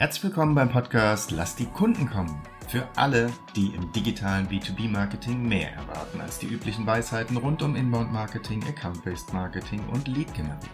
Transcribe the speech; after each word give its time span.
Herzlich 0.00 0.24
willkommen 0.24 0.54
beim 0.54 0.70
Podcast 0.70 1.30
Lass 1.30 1.56
die 1.56 1.66
Kunden 1.66 2.08
kommen. 2.08 2.42
Für 2.68 2.88
alle, 2.96 3.30
die 3.54 3.74
im 3.74 3.92
digitalen 3.92 4.48
B2B-Marketing 4.48 5.46
mehr 5.46 5.74
erwarten 5.74 6.22
als 6.22 6.38
die 6.38 6.46
üblichen 6.46 6.86
Weisheiten 6.86 7.36
rund 7.36 7.60
um 7.60 7.76
Inbound-Marketing, 7.76 8.64
Account-Based 8.64 9.34
Marketing 9.34 9.86
und 9.90 10.08
Lead-Generierung. 10.08 10.70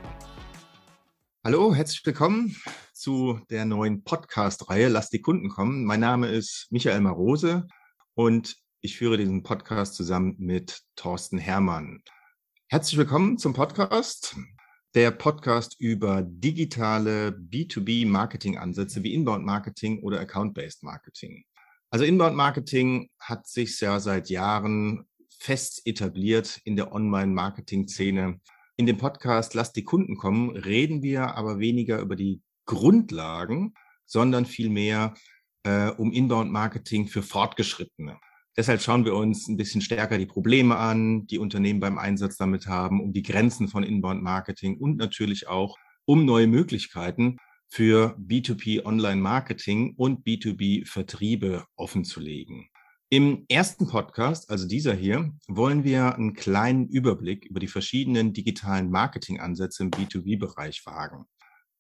Hallo, 1.45 1.75
herzlich 1.75 2.07
willkommen 2.07 2.55
zu 2.93 3.41
der 3.51 3.65
neuen 3.65 4.05
Podcast-Reihe 4.05 4.87
Lass 4.87 5.11
die 5.11 5.23
Kunden 5.23 5.49
kommen. 5.49 5.85
Mein 5.85 5.99
Name 5.99 6.29
ist 6.29 6.69
Michael 6.71 7.01
Marose 7.01 7.67
und 8.15 8.55
ich 8.81 8.97
führe 8.97 9.17
diesen 9.17 9.43
Podcast 9.43 9.97
zusammen 9.97 10.37
mit 10.39 10.83
Thorsten 10.95 11.39
Hermann. 11.39 12.01
Herzlich 12.69 12.97
willkommen 12.97 13.39
zum 13.39 13.55
Podcast 13.55 14.37
der 14.97 15.11
Podcast 15.11 15.79
über 15.79 16.23
digitale 16.23 17.29
B2B-Marketing-Ansätze 17.29 19.03
wie 19.03 19.13
Inbound-Marketing 19.13 20.03
oder 20.03 20.19
Account-Based 20.21 20.83
Marketing. 20.83 21.45
Also 21.91 22.07
Inbound-Marketing 22.07 23.11
hat 23.21 23.47
sich 23.47 23.79
ja 23.79 24.01
seit 24.01 24.31
Jahren 24.31 25.05
fest 25.39 25.83
etabliert 25.85 26.63
in 26.65 26.77
der 26.77 26.93
Online-Marketing-Szene. 26.93 28.41
In 28.79 28.87
dem 28.87 28.97
Podcast 28.97 29.53
Lass 29.53 29.75
die 29.75 29.85
Kunden 29.85 30.17
kommen 30.17 30.57
reden 30.57 31.03
wir 31.03 31.35
aber 31.35 31.59
weniger 31.59 32.01
über 32.01 32.17
die 32.17 32.41
Grundlagen, 32.65 33.75
sondern 34.07 34.47
vielmehr 34.47 35.13
äh, 35.65 35.91
um 35.91 36.11
Inbound-Marketing 36.11 37.09
für 37.09 37.23
Fortgeschrittene. 37.23 38.19
Deshalb 38.59 38.81
schauen 38.81 39.05
wir 39.05 39.15
uns 39.15 39.49
ein 39.49 39.59
bisschen 39.59 39.83
stärker 39.83 40.17
die 40.17 40.25
Probleme 40.25 40.77
an, 40.77 41.27
die 41.27 41.39
Unternehmen 41.39 41.79
beim 41.79 41.99
Einsatz 41.99 42.39
damit 42.39 42.67
haben, 42.67 43.03
um 43.03 43.13
die 43.13 43.23
Grenzen 43.23 43.69
von 43.69 43.83
Inbound 43.83 44.23
Marketing 44.23 44.79
und 44.79 44.97
natürlich 44.97 45.47
auch 45.47 45.77
um 46.07 46.25
neue 46.25 46.47
Möglichkeiten 46.47 47.37
für 47.69 48.17
B2B 48.19 48.87
Online 48.87 49.21
Marketing 49.21 49.95
und 49.97 50.27
B2B 50.27 50.87
Vertriebe 50.87 51.65
offenzulegen. 51.77 52.69
Im 53.11 53.45
ersten 53.49 53.87
Podcast, 53.89 54.51
also 54.51 54.67
dieser 54.67 54.95
hier, 54.95 55.33
wollen 55.49 55.85
wir 55.85 56.15
einen 56.15 56.33
kleinen 56.33 56.89
Überblick 56.89 57.45
über 57.45 57.61
die 57.61 57.69
verschiedenen 57.69 58.33
digitalen 58.33 58.91
Marketingansätze 58.91 59.85
im 59.85 59.91
B2B-Bereich 59.91 60.85
wagen. 60.87 61.27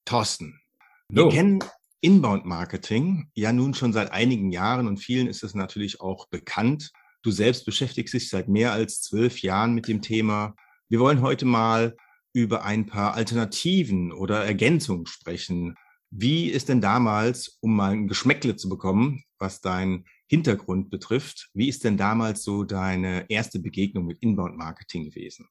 Thorsten, 0.04 0.60
wir 1.08 1.28
kennen 1.28 1.60
Inbound-Marketing 2.00 3.30
ja 3.34 3.52
nun 3.52 3.74
schon 3.74 3.92
seit 3.92 4.12
einigen 4.12 4.50
Jahren 4.50 4.86
und 4.86 4.98
vielen 4.98 5.26
ist 5.26 5.42
es 5.42 5.54
natürlich 5.54 6.00
auch 6.00 6.28
bekannt. 6.28 6.92
Du 7.22 7.30
selbst 7.30 7.64
beschäftigst 7.64 8.14
dich 8.14 8.28
seit 8.28 8.48
mehr 8.48 8.72
als 8.72 9.00
zwölf 9.00 9.42
Jahren 9.42 9.74
mit 9.74 9.88
dem 9.88 10.02
Thema. 10.02 10.54
Wir 10.88 11.00
wollen 11.00 11.22
heute 11.22 11.44
mal 11.44 11.96
über 12.32 12.64
ein 12.64 12.86
paar 12.86 13.14
Alternativen 13.14 14.12
oder 14.12 14.44
Ergänzungen 14.44 15.06
sprechen. 15.06 15.74
Wie 16.10 16.48
ist 16.48 16.68
denn 16.68 16.80
damals, 16.80 17.58
um 17.60 17.74
mal 17.74 17.92
ein 17.92 18.08
Geschmäckle 18.08 18.56
zu 18.56 18.68
bekommen, 18.68 19.24
was 19.38 19.60
dein 19.60 20.04
Hintergrund 20.28 20.90
betrifft, 20.90 21.50
wie 21.54 21.68
ist 21.68 21.84
denn 21.84 21.96
damals 21.96 22.42
so 22.42 22.64
deine 22.64 23.28
erste 23.30 23.58
Begegnung 23.58 24.06
mit 24.06 24.18
Inbound-Marketing 24.20 25.04
gewesen? 25.04 25.48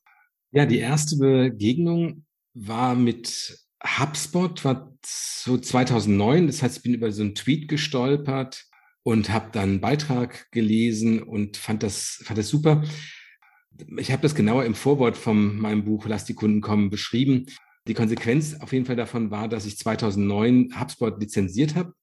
Ja, 0.52 0.66
die 0.66 0.80
erste 0.80 1.18
Begegnung 1.18 2.26
war 2.54 2.96
mit 2.96 3.65
HubSpot 3.86 4.64
war 4.66 4.94
so 5.06 5.58
2009, 5.58 6.48
das 6.48 6.62
heißt, 6.62 6.78
ich 6.78 6.84
bin 6.84 6.94
über 6.94 7.12
so 7.12 7.22
einen 7.22 7.36
Tweet 7.36 7.68
gestolpert 7.68 8.66
und 9.04 9.30
habe 9.30 9.50
dann 9.52 9.70
einen 9.70 9.82
Beitrag 9.82 10.50
gelesen 10.52 11.22
und 11.22 11.58
fand 11.58 11.84
das, 11.84 12.22
fand 12.24 12.40
das 12.40 12.50
super. 12.50 12.84
Ich 13.98 14.12
habe 14.12 14.22
das 14.22 14.36
genauer 14.36 14.66
im 14.66 14.74
Vorwort 14.74 15.18
von 15.18 15.58
meinem 15.58 15.86
Buch 15.86 16.08
Lass 16.08 16.26
die 16.26 16.34
Kunden 16.34 16.62
kommen 16.62 16.90
beschrieben. 16.90 17.46
Die 17.88 17.94
Konsequenz 17.94 18.56
auf 18.62 18.74
jeden 18.74 18.86
Fall 18.86 18.96
davon 18.96 19.30
war, 19.30 19.48
dass 19.48 19.66
ich 19.66 19.78
2009 19.78 20.80
HubSpot 20.80 21.20
lizenziert 21.20 21.76
habe. 21.76 21.94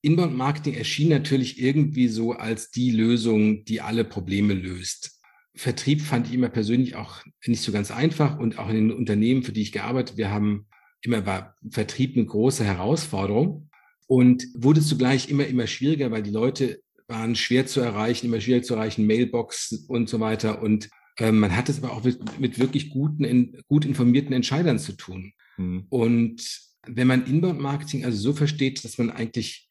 Inbound 0.00 0.36
Marketing 0.36 0.74
erschien 0.74 1.08
natürlich 1.08 1.60
irgendwie 1.60 2.08
so 2.08 2.32
als 2.32 2.70
die 2.70 2.90
Lösung, 2.90 3.64
die 3.64 3.80
alle 3.80 4.04
Probleme 4.04 4.54
löst. 4.54 5.20
Vertrieb 5.54 6.00
fand 6.00 6.28
ich 6.28 6.34
immer 6.34 6.48
persönlich 6.48 6.96
auch 6.96 7.22
nicht 7.44 7.62
so 7.62 7.72
ganz 7.72 7.90
einfach 7.90 8.38
und 8.38 8.58
auch 8.58 8.68
in 8.68 8.76
den 8.76 8.92
Unternehmen, 8.92 9.42
für 9.42 9.52
die 9.52 9.62
ich 9.62 9.72
gearbeitet, 9.72 10.16
wir 10.16 10.30
haben 10.30 10.66
immer 11.06 11.24
war 11.26 11.54
Vertrieb 11.70 12.16
eine 12.16 12.26
große 12.26 12.64
Herausforderung 12.64 13.70
und 14.06 14.46
wurde 14.54 14.80
zugleich 14.80 15.28
immer, 15.30 15.46
immer 15.46 15.66
schwieriger, 15.66 16.10
weil 16.10 16.22
die 16.22 16.30
Leute 16.30 16.80
waren 17.08 17.36
schwer 17.36 17.66
zu 17.66 17.80
erreichen, 17.80 18.26
immer 18.26 18.40
schwieriger 18.40 18.64
zu 18.64 18.74
erreichen, 18.74 19.06
Mailbox 19.06 19.86
und 19.88 20.08
so 20.08 20.20
weiter. 20.20 20.62
Und 20.62 20.90
äh, 21.18 21.32
man 21.32 21.56
hat 21.56 21.68
es 21.68 21.82
aber 21.82 21.92
auch 21.92 22.04
mit, 22.04 22.40
mit 22.40 22.58
wirklich 22.58 22.90
guten, 22.90 23.24
in, 23.24 23.62
gut 23.68 23.84
informierten 23.84 24.32
Entscheidern 24.32 24.78
zu 24.78 24.92
tun. 24.92 25.32
Mhm. 25.56 25.86
Und 25.88 26.60
wenn 26.86 27.06
man 27.06 27.26
Inbound-Marketing 27.26 28.04
also 28.04 28.18
so 28.18 28.32
versteht, 28.32 28.84
dass 28.84 28.98
man 28.98 29.10
eigentlich 29.10 29.68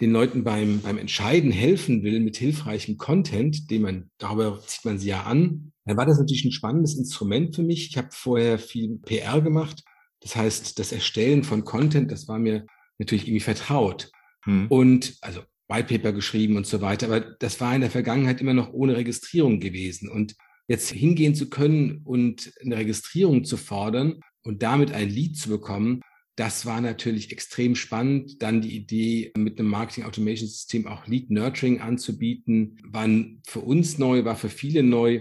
den 0.00 0.10
Leuten 0.10 0.44
beim, 0.44 0.80
beim 0.80 0.98
Entscheiden 0.98 1.52
helfen 1.52 2.02
will 2.02 2.20
mit 2.20 2.36
hilfreichem 2.36 2.96
Content, 2.96 3.70
den 3.70 3.82
man, 3.82 4.10
darüber 4.18 4.60
zieht 4.66 4.84
man 4.84 4.98
sie 4.98 5.08
ja 5.08 5.22
an, 5.22 5.72
dann 5.84 5.96
war 5.96 6.06
das 6.06 6.18
natürlich 6.18 6.44
ein 6.44 6.52
spannendes 6.52 6.96
Instrument 6.96 7.54
für 7.54 7.62
mich. 7.62 7.90
Ich 7.90 7.96
habe 7.96 8.08
vorher 8.10 8.58
viel 8.58 8.98
PR 8.98 9.40
gemacht 9.40 9.84
das 10.24 10.36
heißt, 10.36 10.78
das 10.78 10.90
Erstellen 10.90 11.44
von 11.44 11.64
Content, 11.64 12.10
das 12.10 12.28
war 12.28 12.38
mir 12.38 12.66
natürlich 12.98 13.28
irgendwie 13.28 13.40
vertraut. 13.40 14.10
Hm. 14.44 14.66
Und 14.68 15.16
also 15.20 15.42
Whitepaper 15.68 16.12
geschrieben 16.12 16.56
und 16.56 16.66
so 16.66 16.80
weiter. 16.80 17.06
Aber 17.06 17.20
das 17.20 17.60
war 17.60 17.74
in 17.74 17.82
der 17.82 17.90
Vergangenheit 17.90 18.40
immer 18.40 18.54
noch 18.54 18.72
ohne 18.72 18.96
Registrierung 18.96 19.60
gewesen. 19.60 20.08
Und 20.08 20.34
jetzt 20.66 20.90
hingehen 20.90 21.34
zu 21.34 21.50
können 21.50 22.00
und 22.04 22.52
eine 22.62 22.78
Registrierung 22.78 23.44
zu 23.44 23.58
fordern 23.58 24.20
und 24.42 24.62
damit 24.62 24.92
ein 24.92 25.10
Lead 25.10 25.36
zu 25.36 25.50
bekommen, 25.50 26.00
das 26.36 26.64
war 26.64 26.80
natürlich 26.80 27.30
extrem 27.30 27.76
spannend. 27.76 28.42
Dann 28.42 28.62
die 28.62 28.74
Idee, 28.74 29.30
mit 29.36 29.58
einem 29.58 29.68
Marketing 29.68 30.04
Automation 30.04 30.48
System 30.48 30.86
auch 30.86 31.06
Lead 31.06 31.30
Nurturing 31.30 31.80
anzubieten, 31.80 32.78
war 32.82 33.08
für 33.46 33.60
uns 33.60 33.98
neu, 33.98 34.24
war 34.24 34.36
für 34.36 34.48
viele 34.48 34.82
neu. 34.82 35.20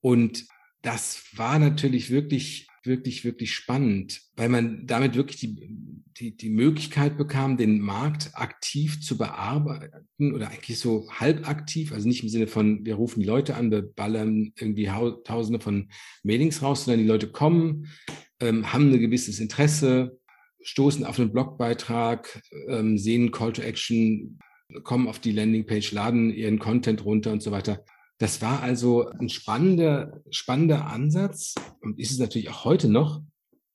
Und 0.00 0.46
das 0.82 1.24
war 1.34 1.58
natürlich 1.58 2.10
wirklich 2.10 2.69
wirklich, 2.82 3.24
wirklich 3.24 3.52
spannend, 3.52 4.22
weil 4.36 4.48
man 4.48 4.86
damit 4.86 5.14
wirklich 5.14 5.38
die, 5.38 5.68
die, 6.18 6.36
die 6.36 6.50
Möglichkeit 6.50 7.18
bekam, 7.18 7.56
den 7.56 7.80
Markt 7.80 8.30
aktiv 8.34 9.00
zu 9.00 9.18
bearbeiten 9.18 10.34
oder 10.34 10.48
eigentlich 10.48 10.78
so 10.78 11.10
halbaktiv, 11.10 11.92
also 11.92 12.08
nicht 12.08 12.22
im 12.22 12.28
Sinne 12.28 12.46
von, 12.46 12.84
wir 12.84 12.94
rufen 12.94 13.20
die 13.20 13.26
Leute 13.26 13.54
an, 13.54 13.70
wir 13.70 13.82
ballern 13.82 14.52
irgendwie 14.56 14.90
tausende 15.24 15.60
von 15.60 15.90
Mailings 16.22 16.62
raus, 16.62 16.84
sondern 16.84 17.00
die 17.00 17.08
Leute 17.08 17.30
kommen, 17.30 17.88
ähm, 18.40 18.72
haben 18.72 18.92
ein 18.92 19.00
gewisses 19.00 19.40
Interesse, 19.40 20.18
stoßen 20.62 21.04
auf 21.04 21.18
einen 21.18 21.32
Blogbeitrag, 21.32 22.42
ähm, 22.68 22.98
sehen 22.98 23.30
Call 23.30 23.52
to 23.52 23.62
Action, 23.62 24.38
kommen 24.84 25.08
auf 25.08 25.18
die 25.18 25.32
Landingpage, 25.32 25.92
laden 25.92 26.30
ihren 26.30 26.58
Content 26.58 27.04
runter 27.04 27.32
und 27.32 27.42
so 27.42 27.50
weiter. 27.50 27.84
Das 28.20 28.42
war 28.42 28.62
also 28.62 29.08
ein 29.08 29.30
spannender, 29.30 30.22
spannender 30.30 30.86
Ansatz 30.86 31.54
und 31.80 31.98
ist 31.98 32.10
es 32.10 32.18
natürlich 32.18 32.50
auch 32.50 32.64
heute 32.64 32.88
noch, 32.88 33.22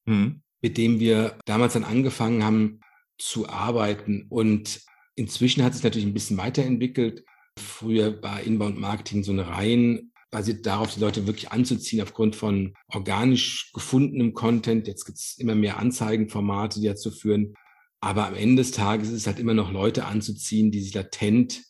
mhm. 0.06 0.44
mit 0.62 0.78
dem 0.78 1.00
wir 1.00 1.38
damals 1.46 1.74
dann 1.74 1.84
angefangen 1.84 2.44
haben 2.44 2.80
zu 3.18 3.50
arbeiten. 3.50 4.28
Und 4.30 4.82
inzwischen 5.16 5.64
hat 5.64 5.74
es 5.74 5.84
natürlich 5.84 6.06
ein 6.06 6.14
bisschen 6.14 6.38
weiterentwickelt. 6.38 7.26
Früher 7.58 8.22
war 8.22 8.42
Inbound 8.42 8.80
Marketing 8.80 9.24
so 9.24 9.32
eine 9.32 9.48
rein 9.48 10.12
basiert 10.36 10.66
darauf, 10.66 10.94
die 10.94 11.00
Leute 11.00 11.28
wirklich 11.28 11.54
anzuziehen 11.54 12.02
aufgrund 12.02 12.36
von 12.36 12.74
organisch 12.90 13.72
gefundenem 13.74 14.34
Content. 14.34 14.86
Jetzt 14.86 15.06
gibt 15.06 15.18
es 15.18 15.38
immer 15.38 15.56
mehr 15.56 15.78
Anzeigenformate, 15.78 16.82
die 16.82 16.88
dazu 16.88 17.10
führen. 17.10 17.54
Aber 18.02 18.28
am 18.28 18.36
Ende 18.36 18.62
des 18.62 18.72
Tages 18.72 19.08
ist 19.08 19.16
es 19.16 19.28
halt 19.28 19.40
immer 19.40 19.54
noch 19.54 19.72
Leute 19.72 20.04
anzuziehen, 20.04 20.72
die 20.72 20.82
sich 20.82 20.94
latent 20.94 21.64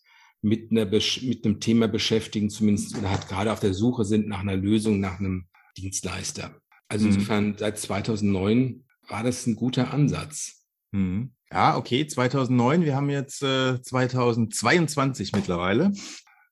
mit, 0.45 0.71
einer, 0.71 0.85
mit 0.85 1.45
einem 1.45 1.59
Thema 1.59 1.87
beschäftigen, 1.87 2.49
zumindest 2.49 2.95
oder 2.97 3.09
halt 3.09 3.27
gerade 3.27 3.51
auf 3.51 3.59
der 3.59 3.73
Suche 3.73 4.05
sind 4.05 4.27
nach 4.27 4.41
einer 4.41 4.55
Lösung, 4.55 4.99
nach 4.99 5.19
einem 5.19 5.47
Dienstleister. 5.75 6.55
Also 6.87 7.07
mhm. 7.07 7.13
insofern 7.13 7.55
seit 7.57 7.79
2009 7.79 8.85
war 9.09 9.23
das 9.23 9.47
ein 9.47 9.55
guter 9.55 9.91
Ansatz. 9.91 10.63
Mhm. 10.91 11.31
Ja, 11.51 11.77
okay, 11.77 12.05
2009, 12.05 12.83
wir 12.83 12.95
haben 12.95 13.09
jetzt 13.09 13.41
äh, 13.41 13.81
2022 13.81 15.33
mittlerweile. 15.33 15.91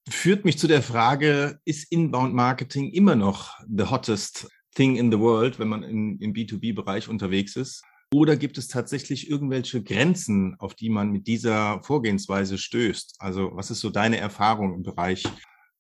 Führt 0.10 0.44
mich 0.44 0.58
zu 0.58 0.68
der 0.68 0.82
Frage, 0.82 1.60
ist 1.64 1.92
Inbound 1.92 2.34
Marketing 2.34 2.92
immer 2.92 3.16
noch 3.16 3.60
the 3.70 3.86
hottest 3.86 4.48
thing 4.76 4.96
in 4.96 5.12
the 5.12 5.20
world, 5.20 5.60
wenn 5.60 5.68
man 5.68 5.84
in, 5.84 6.18
im 6.20 6.34
B2B-Bereich 6.34 7.10
unterwegs 7.10 7.56
ist? 7.56 7.84
Oder 8.14 8.38
gibt 8.38 8.60
es 8.60 8.68
tatsächlich 8.68 9.28
irgendwelche 9.28 9.82
Grenzen, 9.82 10.56
auf 10.60 10.76
die 10.76 10.90
man 10.90 11.10
mit 11.10 11.26
dieser 11.26 11.82
Vorgehensweise 11.82 12.60
stößt? 12.60 13.16
Also 13.18 13.50
was 13.54 13.72
ist 13.72 13.80
so 13.80 13.90
deine 13.90 14.18
Erfahrung 14.18 14.76
im 14.76 14.84
Bereich 14.84 15.24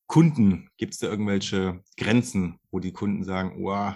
Kunden? 0.07 0.67
Gibt 0.77 0.93
es 0.93 0.99
da 0.99 1.07
irgendwelche 1.07 1.81
Grenzen, 1.95 2.57
wo 2.71 2.79
die 2.79 2.91
Kunden 2.91 3.23
sagen, 3.23 3.63
oh, 3.63 3.91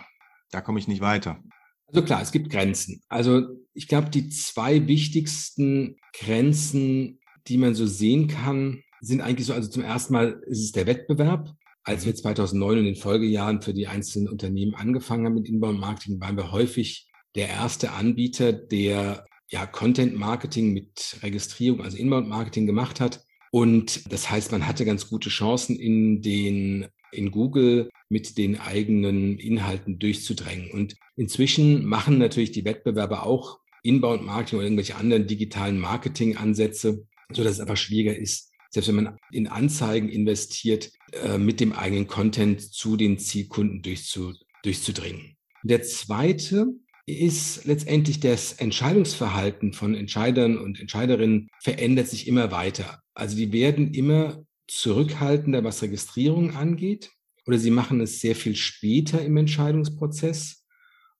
da 0.51 0.61
komme 0.61 0.77
ich 0.77 0.87
nicht 0.87 1.01
weiter? 1.01 1.43
Also 1.87 2.03
klar, 2.03 2.21
es 2.21 2.31
gibt 2.31 2.51
Grenzen. 2.51 3.01
Also 3.07 3.41
ich 3.73 3.87
glaube, 3.87 4.11
die 4.11 4.29
zwei 4.29 4.87
wichtigsten 4.87 5.95
Grenzen, 6.13 7.19
die 7.47 7.57
man 7.57 7.73
so 7.73 7.87
sehen 7.87 8.27
kann, 8.27 8.83
sind 9.01 9.21
eigentlich 9.21 9.47
so, 9.47 9.53
also 9.53 9.67
zum 9.67 9.81
ersten 9.81 10.13
Mal 10.13 10.43
ist 10.45 10.63
es 10.63 10.71
der 10.73 10.85
Wettbewerb. 10.85 11.55
Als 11.83 12.05
wir 12.05 12.13
2009 12.13 12.71
und 12.71 12.77
in 12.79 12.85
den 12.85 12.95
Folgejahren 13.01 13.63
für 13.63 13.73
die 13.73 13.87
einzelnen 13.87 14.29
Unternehmen 14.29 14.75
angefangen 14.75 15.25
haben 15.25 15.33
mit 15.33 15.49
Inbound 15.49 15.79
Marketing, 15.79 16.21
waren 16.21 16.37
wir 16.37 16.51
häufig 16.51 17.06
der 17.35 17.49
erste 17.49 17.91
Anbieter, 17.91 18.53
der 18.53 19.25
ja, 19.49 19.65
Content-Marketing 19.65 20.73
mit 20.73 21.17
Registrierung, 21.21 21.81
also 21.81 21.97
Inbound-Marketing 21.97 22.65
gemacht 22.65 22.99
hat. 22.99 23.23
Und 23.51 24.11
das 24.11 24.29
heißt, 24.29 24.51
man 24.51 24.67
hatte 24.67 24.85
ganz 24.85 25.09
gute 25.09 25.29
Chancen 25.29 25.77
in 25.77 26.21
den 26.21 26.87
in 27.11 27.31
Google 27.31 27.89
mit 28.09 28.37
den 28.37 28.59
eigenen 28.59 29.37
Inhalten 29.37 29.99
durchzudrängen. 29.99 30.71
Und 30.71 30.95
inzwischen 31.15 31.85
machen 31.85 32.17
natürlich 32.17 32.51
die 32.51 32.65
Wettbewerber 32.65 33.25
auch 33.25 33.59
Inbound-Marketing 33.83 34.59
oder 34.59 34.65
irgendwelche 34.65 34.95
anderen 34.95 35.27
digitalen 35.27 35.79
Marketing-Ansätze, 35.79 37.05
so 37.31 37.43
dass 37.43 37.53
es 37.53 37.59
einfach 37.59 37.77
schwieriger 37.77 38.15
ist, 38.15 38.51
selbst 38.69 38.87
wenn 38.89 38.95
man 38.95 39.17
in 39.31 39.47
Anzeigen 39.47 40.09
investiert, 40.09 40.91
äh, 41.13 41.37
mit 41.37 41.59
dem 41.59 41.73
eigenen 41.73 42.07
Content 42.07 42.61
zu 42.61 42.97
den 42.97 43.17
Zielkunden 43.17 43.81
durchzu, 43.81 44.33
durchzudringen. 44.63 45.37
Der 45.63 45.83
zweite 45.83 46.67
ist 47.07 47.65
letztendlich 47.65 48.19
das 48.19 48.53
Entscheidungsverhalten 48.53 49.73
von 49.73 49.95
Entscheidern 49.95 50.57
und 50.57 50.79
Entscheiderinnen 50.79 51.49
verändert 51.61 52.07
sich 52.07 52.27
immer 52.27 52.51
weiter. 52.51 53.01
Also 53.13 53.37
die 53.37 53.51
werden 53.53 53.93
immer 53.93 54.43
zurückhaltender, 54.67 55.63
was 55.63 55.81
Registrierung 55.81 56.55
angeht, 56.55 57.11
oder 57.45 57.57
sie 57.57 57.71
machen 57.71 58.01
es 58.01 58.19
sehr 58.19 58.35
viel 58.35 58.57
später 58.57 59.23
im 59.23 59.37
Entscheidungsprozess. 59.37 60.65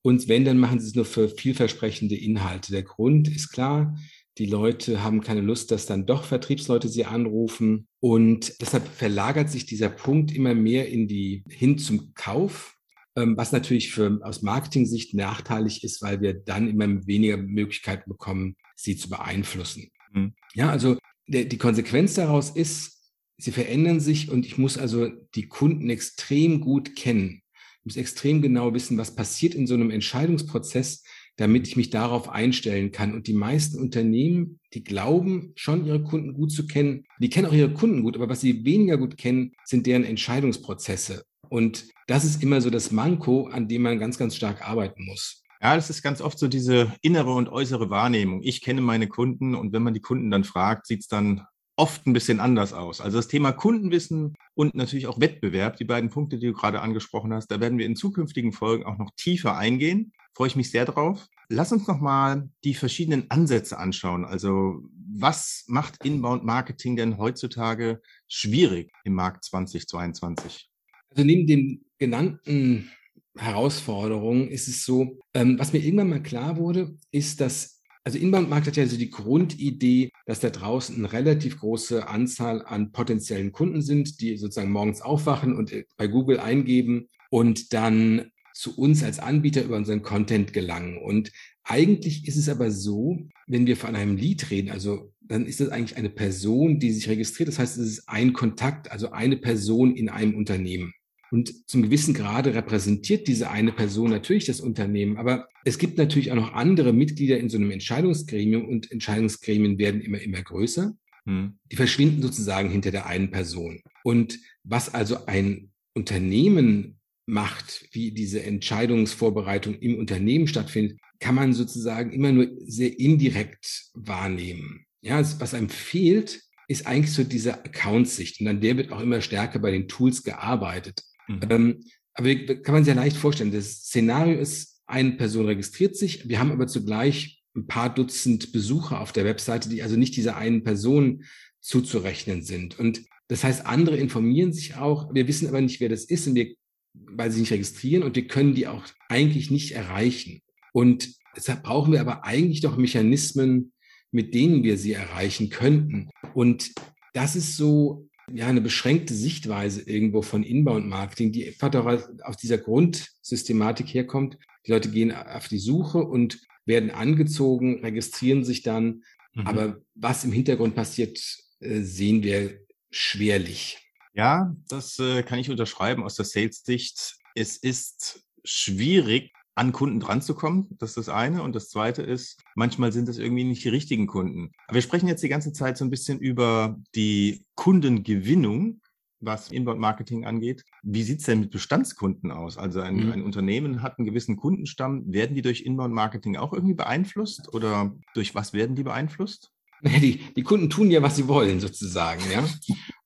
Und 0.02 0.28
wenn, 0.28 0.44
dann 0.44 0.60
machen 0.60 0.80
sie 0.82 0.88
es 0.88 0.96
nur 0.96 1.06
für 1.06 1.30
vielversprechende 1.30 2.16
Inhalte. 2.16 2.74
Der 2.74 2.84
Grund 2.84 3.30
ist 3.30 3.50
klar, 3.50 3.98
die 4.38 4.46
Leute 4.46 5.04
haben 5.04 5.22
keine 5.22 5.42
Lust, 5.42 5.72
dass 5.72 5.86
dann 5.86 6.06
doch 6.06 6.26
Vertriebsleute 6.26 6.90
sie 6.90 7.06
anrufen. 7.06 7.88
Und 8.00 8.62
deshalb 8.62 8.88
verlagert 8.88 9.50
sich 9.50 9.66
dieser 9.66 9.90
Punkt 9.90 10.34
immer 10.36 10.54
mehr 10.54 10.90
in 10.90 11.08
die, 11.08 11.44
hin 11.50 11.78
zum 11.78 12.14
Kauf, 12.14 12.77
was 13.18 13.52
natürlich 13.52 13.92
für, 13.92 14.20
aus 14.24 14.42
Marketing-Sicht 14.42 15.14
nachteilig 15.14 15.84
ist, 15.84 16.02
weil 16.02 16.22
wir 16.22 16.34
dann 16.34 16.70
immer 16.70 17.08
weniger 17.08 17.38
Möglichkeiten 17.38 18.10
bekommen, 18.10 18.56
sie 18.76 18.96
zu 18.96 19.10
beeinflussen. 19.10 19.90
Mhm. 20.14 20.34
Ja, 20.54 20.70
also 20.70 20.98
der, 21.28 21.46
die 21.46 21.58
Konsequenz 21.58 22.14
daraus 22.14 22.52
ist, 22.52 23.12
sie 23.38 23.52
verändern 23.52 24.00
sich 24.00 24.30
und 24.30 24.46
ich 24.46 24.58
muss 24.58 24.78
also 24.78 25.10
die 25.36 25.48
Kunden 25.48 25.90
extrem 25.90 26.62
gut 26.62 26.96
kennen. 26.96 27.42
Ich 27.80 27.86
muss 27.86 27.98
extrem 27.98 28.42
genau 28.42 28.74
wissen, 28.74 28.98
was 28.98 29.16
passiert 29.16 29.56
in 29.56 29.68
so 29.68 29.74
einem 29.74 29.92
Entscheidungsprozess, 29.92 31.04
damit 31.38 31.68
ich 31.68 31.78
mich 31.78 31.90
darauf 31.90 32.30
einstellen 32.30 32.92
kann. 32.92 33.14
Und 33.14 33.28
die 33.28 33.34
meisten 33.34 33.80
Unternehmen, 33.80 34.60
die 34.74 34.84
glauben 34.84 35.54
schon, 35.56 35.86
ihre 35.86 36.04
Kunden 36.04 36.34
gut 36.34 36.52
zu 36.52 36.68
kennen. 36.68 37.06
Die 37.20 37.30
kennen 37.30 37.48
auch 37.48 37.54
ihre 37.54 37.74
Kunden 37.74 38.04
gut, 38.04 38.16
aber 38.16 38.28
was 38.28 38.42
sie 38.42 38.66
weniger 38.66 38.98
gut 38.98 39.18
kennen, 39.18 39.54
sind 39.64 39.86
deren 39.86 40.04
Entscheidungsprozesse. 40.04 41.24
Und 41.50 41.86
das 42.08 42.24
ist 42.24 42.42
immer 42.44 42.62
so 42.62 42.70
das 42.70 42.92
Manko, 42.92 43.48
an 43.48 43.68
dem 43.68 43.84
man 43.84 44.00
ganz, 44.00 44.18
ganz 44.18 44.36
stark 44.36 44.68
arbeiten 44.68 45.06
muss. 45.06 45.44
Ja, 45.62 45.76
das 45.76 45.90
ist 45.90 46.04
ganz 46.04 46.22
oft 46.22 46.38
so 46.38 46.48
diese 46.48 46.94
innere 47.02 47.34
und 47.34 47.50
äußere 47.50 47.90
Wahrnehmung. 47.90 48.42
Ich 48.44 48.62
kenne 48.62 48.82
meine 48.82 49.08
Kunden 49.08 49.56
und 49.56 49.74
wenn 49.74 49.82
man 49.82 49.94
die 49.94 50.02
Kunden 50.02 50.30
dann 50.30 50.44
fragt, 50.44 50.86
sieht 50.86 51.02
es 51.02 51.08
dann 51.08 51.46
oft 51.76 52.06
ein 52.08 52.14
bisschen 52.14 52.40
anders 52.40 52.74
aus. 52.74 53.02
Also 53.02 53.18
das 53.18 53.28
Thema 53.28 53.52
Kundenwissen 53.52 54.36
und 54.56 54.76
natürlich 54.76 55.08
auch 55.08 55.20
Wettbewerb, 55.20 55.78
die 55.78 55.86
beiden 55.86 56.10
Punkte, 56.10 56.38
die 56.38 56.48
du 56.48 56.54
gerade 56.54 56.82
angesprochen 56.82 57.34
hast, 57.34 57.48
da 57.48 57.60
werden 57.60 57.78
wir 57.78 57.86
in 57.86 57.96
zukünftigen 57.96 58.52
Folgen 58.52 58.86
auch 58.86 58.98
noch 58.98 59.12
tiefer 59.16 59.58
eingehen. 59.58 60.12
Freue 60.36 60.48
ich 60.48 60.56
mich 60.56 60.72
sehr 60.72 60.86
drauf. 60.86 61.28
Lass 61.50 61.72
uns 61.72 61.88
noch 61.88 62.00
mal 62.00 62.50
die 62.64 62.74
verschiedenen 62.74 63.30
Ansätze 63.30 63.78
anschauen. 63.78 64.26
Also 64.26 64.84
was 65.20 65.64
macht 65.68 66.04
Inbound 66.04 66.44
Marketing 66.44 66.96
denn 66.96 67.18
heutzutage 67.18 68.02
schwierig 68.28 68.92
im 69.04 69.14
Markt 69.14 69.46
2022? 69.46 70.70
Also 71.18 71.26
neben 71.26 71.48
den 71.48 71.86
genannten 71.98 72.92
Herausforderungen 73.36 74.50
ist 74.50 74.68
es 74.68 74.86
so, 74.86 75.18
ähm, 75.34 75.58
was 75.58 75.74
mir 75.74 75.80
irgendwann 75.80 76.10
mal 76.10 76.22
klar 76.22 76.58
wurde, 76.58 76.96
ist, 77.10 77.42
dass 77.42 77.82
also 78.04 78.20
Inbound-Markt 78.20 78.68
hat 78.68 78.78
ja 78.78 78.86
so 78.86 78.98
die 78.98 79.10
Grundidee, 79.10 80.12
dass 80.28 80.40
da 80.42 80.52
draußen 80.52 80.96
eine 80.96 81.12
relativ 81.12 81.60
große 81.60 82.08
Anzahl 82.08 82.64
an 82.64 82.92
potenziellen 82.92 83.52
Kunden 83.52 83.82
sind, 83.82 84.22
die 84.22 84.38
sozusagen 84.38 84.72
morgens 84.72 85.02
aufwachen 85.02 85.56
und 85.56 85.74
äh, 85.74 85.86
bei 85.98 86.06
Google 86.06 86.40
eingeben 86.40 87.10
und 87.32 87.74
dann 87.74 88.30
zu 88.54 88.78
uns 88.78 89.04
als 89.04 89.18
Anbieter 89.18 89.64
über 89.64 89.76
unseren 89.76 90.04
Content 90.04 90.54
gelangen. 90.54 91.00
Und 91.00 91.32
eigentlich 91.64 92.28
ist 92.28 92.38
es 92.38 92.48
aber 92.48 92.70
so, 92.70 93.28
wenn 93.48 93.66
wir 93.66 93.76
von 93.76 93.96
einem 93.96 94.18
Lead 94.18 94.52
reden, 94.52 94.70
also 94.70 95.12
dann 95.22 95.48
ist 95.48 95.62
das 95.62 95.70
eigentlich 95.70 95.98
eine 95.98 96.12
Person, 96.12 96.80
die 96.80 96.92
sich 96.92 97.10
registriert. 97.10 97.50
Das 97.50 97.60
heißt, 97.60 97.78
es 97.80 97.88
ist 97.88 98.04
ein 98.08 98.34
Kontakt, 98.34 98.92
also 98.92 99.12
eine 99.12 99.38
Person 99.38 99.96
in 99.96 100.10
einem 100.10 100.36
Unternehmen. 100.36 100.94
Und 101.32 101.68
zum 101.70 101.82
gewissen 101.84 102.14
Grade 102.14 102.54
repräsentiert 102.54 103.28
diese 103.28 103.50
eine 103.50 103.72
Person 103.72 104.10
natürlich 104.10 104.46
das 104.46 104.62
Unternehmen. 104.62 105.18
Aber 105.18 105.48
es 105.66 105.78
gibt 105.78 105.98
natürlich 105.98 106.32
auch 106.32 106.36
noch 106.38 106.54
andere 106.54 106.94
Mitglieder 106.94 107.38
in 107.38 107.50
so 107.50 107.58
einem 107.58 107.72
Entscheidungsgremium 107.72 108.66
und 108.66 108.92
Entscheidungsgremien 108.92 109.78
werden 109.78 110.02
immer, 110.02 110.20
immer 110.20 110.42
größer. 110.42 110.96
Hm. 111.26 111.58
Die 111.72 111.76
verschwinden 111.76 112.22
sozusagen 112.22 112.70
hinter 112.70 112.92
der 112.92 113.08
einen 113.08 113.32
Person. 113.32 113.82
Und 114.04 114.40
was 114.64 114.94
also 114.94 115.26
ein 115.26 115.72
Unternehmen 115.94 116.98
macht, 117.26 117.90
wie 117.92 118.12
diese 118.12 118.42
Entscheidungsvorbereitung 118.44 119.76
im 119.76 119.98
Unternehmen 119.98 120.48
stattfindet, 120.48 120.98
kann 121.20 121.36
man 121.36 121.54
sozusagen 121.54 122.12
immer 122.12 122.32
nur 122.32 122.48
sehr 122.66 122.98
indirekt 123.00 123.90
wahrnehmen. 123.94 124.86
Ja, 125.02 125.20
was 125.40 125.54
einem 125.54 125.70
fehlt, 125.70 126.42
ist 126.68 126.86
eigentlich 126.86 127.14
so 127.14 127.24
diese 127.24 127.66
Account-Sicht. 127.66 128.42
Und 128.42 128.48
an 128.48 128.62
der 128.62 128.78
wird 128.78 128.92
auch 128.92 129.02
immer 129.02 129.22
stärker 129.22 129.60
bei 129.60 129.72
den 129.72 129.88
Tools 129.88 130.24
gearbeitet. 130.24 131.02
Mhm. 131.28 131.40
Ähm, 131.50 131.84
aber 132.14 132.36
kann 132.36 132.74
man 132.74 132.84
sich 132.84 132.94
ja 132.94 133.00
leicht 133.00 133.18
vorstellen. 133.18 133.52
Das 133.52 133.84
Szenario 133.84 134.40
ist, 134.40 134.82
eine 134.88 135.12
Person 135.12 135.46
registriert 135.46 135.96
sich. 135.96 136.28
Wir 136.28 136.40
haben 136.40 136.52
aber 136.52 136.68
zugleich 136.68 137.44
ein 137.56 137.68
paar 137.68 137.94
Dutzend 137.94 138.52
Besucher 138.52 139.02
auf 139.02 139.12
der 139.12 139.26
Webseite, 139.26 139.70
die 139.70 139.84
also 139.84 139.98
nicht 139.98 140.16
dieser 140.16 140.38
einen 140.38 140.64
Person 140.64 141.24
zuzurechnen 141.60 142.44
sind. 142.44 142.80
Und 142.80 143.02
das 143.28 143.44
heißt, 143.44 143.66
andere 143.66 143.98
informieren 143.98 144.54
sich 144.54 144.76
auch. 144.76 145.14
Wir 145.14 145.28
wissen 145.28 145.48
aber 145.48 145.60
nicht, 145.60 145.80
wer 145.80 145.90
das 145.90 146.06
ist, 146.06 146.28
und 146.28 146.36
wir, 146.36 146.56
weil 146.94 147.32
sie 147.32 147.42
nicht 147.42 147.52
registrieren 147.52 148.04
und 148.04 148.16
wir 148.16 148.28
können 148.28 148.56
die 148.56 148.68
auch 148.68 148.86
eigentlich 149.10 149.52
nicht 149.52 149.74
erreichen. 149.74 150.42
Und 150.72 151.10
deshalb 151.36 151.64
brauchen 151.64 151.92
wir 151.92 152.02
aber 152.02 152.24
eigentlich 152.24 152.62
doch 152.62 152.78
Mechanismen, 152.78 153.74
mit 154.12 154.34
denen 154.34 154.64
wir 154.64 154.78
sie 154.78 154.94
erreichen 154.94 155.50
könnten. 155.50 156.10
Und 156.34 156.72
das 157.14 157.36
ist 157.36 157.58
so 157.58 158.08
ja, 158.34 158.48
eine 158.48 158.62
beschränkte 158.62 159.14
Sichtweise 159.14 159.82
irgendwo 159.82 160.22
von 160.22 160.44
Inbound-Marketing, 160.44 161.32
die 161.32 161.48
einfach 161.48 162.08
aus 162.24 162.38
dieser 162.38 162.58
Grundsystematik 162.58 163.88
herkommt. 163.94 164.38
Die 164.66 164.72
Leute 164.72 164.90
gehen 164.90 165.14
auf 165.14 165.48
die 165.48 165.60
Suche 165.60 166.00
und 166.00 166.40
werden 166.66 166.92
angezogen, 166.92 167.80
registrieren 167.80 168.44
sich 168.44 168.64
dann. 168.64 169.04
Mhm. 169.34 169.48
Aber 169.48 169.82
was 169.96 170.26
im 170.26 170.32
Hintergrund 170.32 170.76
passiert, 170.76 171.20
äh, 171.60 171.82
sehen 171.82 172.24
wir 172.24 172.60
schwerlich. 172.92 173.80
Ja, 174.14 174.56
das 174.68 175.00
äh, 175.00 175.24
kann 175.24 175.40
ich 175.40 175.50
unterschreiben 175.50 176.04
aus 176.04 176.16
der 176.16 176.26
Sales-Sicht. 176.26 177.18
Es 177.36 177.56
ist 177.56 178.26
schwierig, 178.44 179.32
an 179.58 179.72
Kunden 179.72 180.00
dranzukommen. 180.00 180.68
Das 180.78 180.92
ist 180.92 180.98
das 180.98 181.10
eine. 181.10 181.42
Und 181.42 181.56
das 181.56 181.70
zweite 181.70 182.04
ist, 182.04 182.40
manchmal 182.56 182.92
sind 182.92 183.10
es 183.10 183.18
irgendwie 183.18 183.44
nicht 183.44 183.64
die 183.64 183.70
richtigen 183.70 184.06
Kunden. 184.06 184.52
Aber 184.68 184.76
wir 184.76 184.82
sprechen 184.84 185.08
jetzt 185.08 185.24
die 185.24 185.30
ganze 185.30 185.52
Zeit 185.52 185.78
so 185.78 185.86
ein 185.86 185.90
bisschen 185.90 186.20
über 186.20 186.78
die 186.94 187.44
Kundengewinnung, 187.56 188.82
was 189.20 189.52
Inbound-Marketing 189.52 190.26
angeht. 190.26 190.64
Wie 190.84 191.02
sieht's 191.02 191.26
denn 191.26 191.40
mit 191.40 191.50
Bestandskunden 191.50 192.32
aus? 192.32 192.60
Also 192.60 192.82
ein, 192.82 193.08
mhm. 193.08 193.12
ein 193.12 193.24
Unternehmen 193.24 193.82
hat 193.82 193.98
einen 193.98 194.06
gewissen 194.06 194.38
Kundenstamm. 194.38 195.12
Werden 195.12 195.36
die 195.36 195.42
durch 195.42 195.62
Inbound-Marketing 195.62 196.38
auch 196.38 196.54
irgendwie 196.54 196.76
beeinflusst 196.76 197.52
oder 197.56 197.96
durch 198.14 198.36
was 198.36 198.54
werden 198.54 198.76
die 198.76 198.84
beeinflusst? 198.84 199.52
Die, 199.84 200.20
die 200.36 200.42
Kunden 200.42 200.72
tun 200.72 200.90
ja, 200.90 201.04
was 201.04 201.18
sie 201.18 201.28
wollen, 201.28 201.60
sozusagen, 201.60 202.24
ja. 202.32 202.44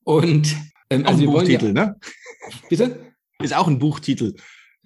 Und 0.05 0.55
ähm, 0.89 1.05
also 1.05 1.24
ein 1.24 1.29
Buchtitel, 1.29 1.65
ja, 1.65 1.74
ne? 1.74 2.00
Bitte? 2.70 3.13
Ist 3.43 3.53
auch 3.53 3.67
ein 3.67 3.77
Buchtitel. 3.77 4.36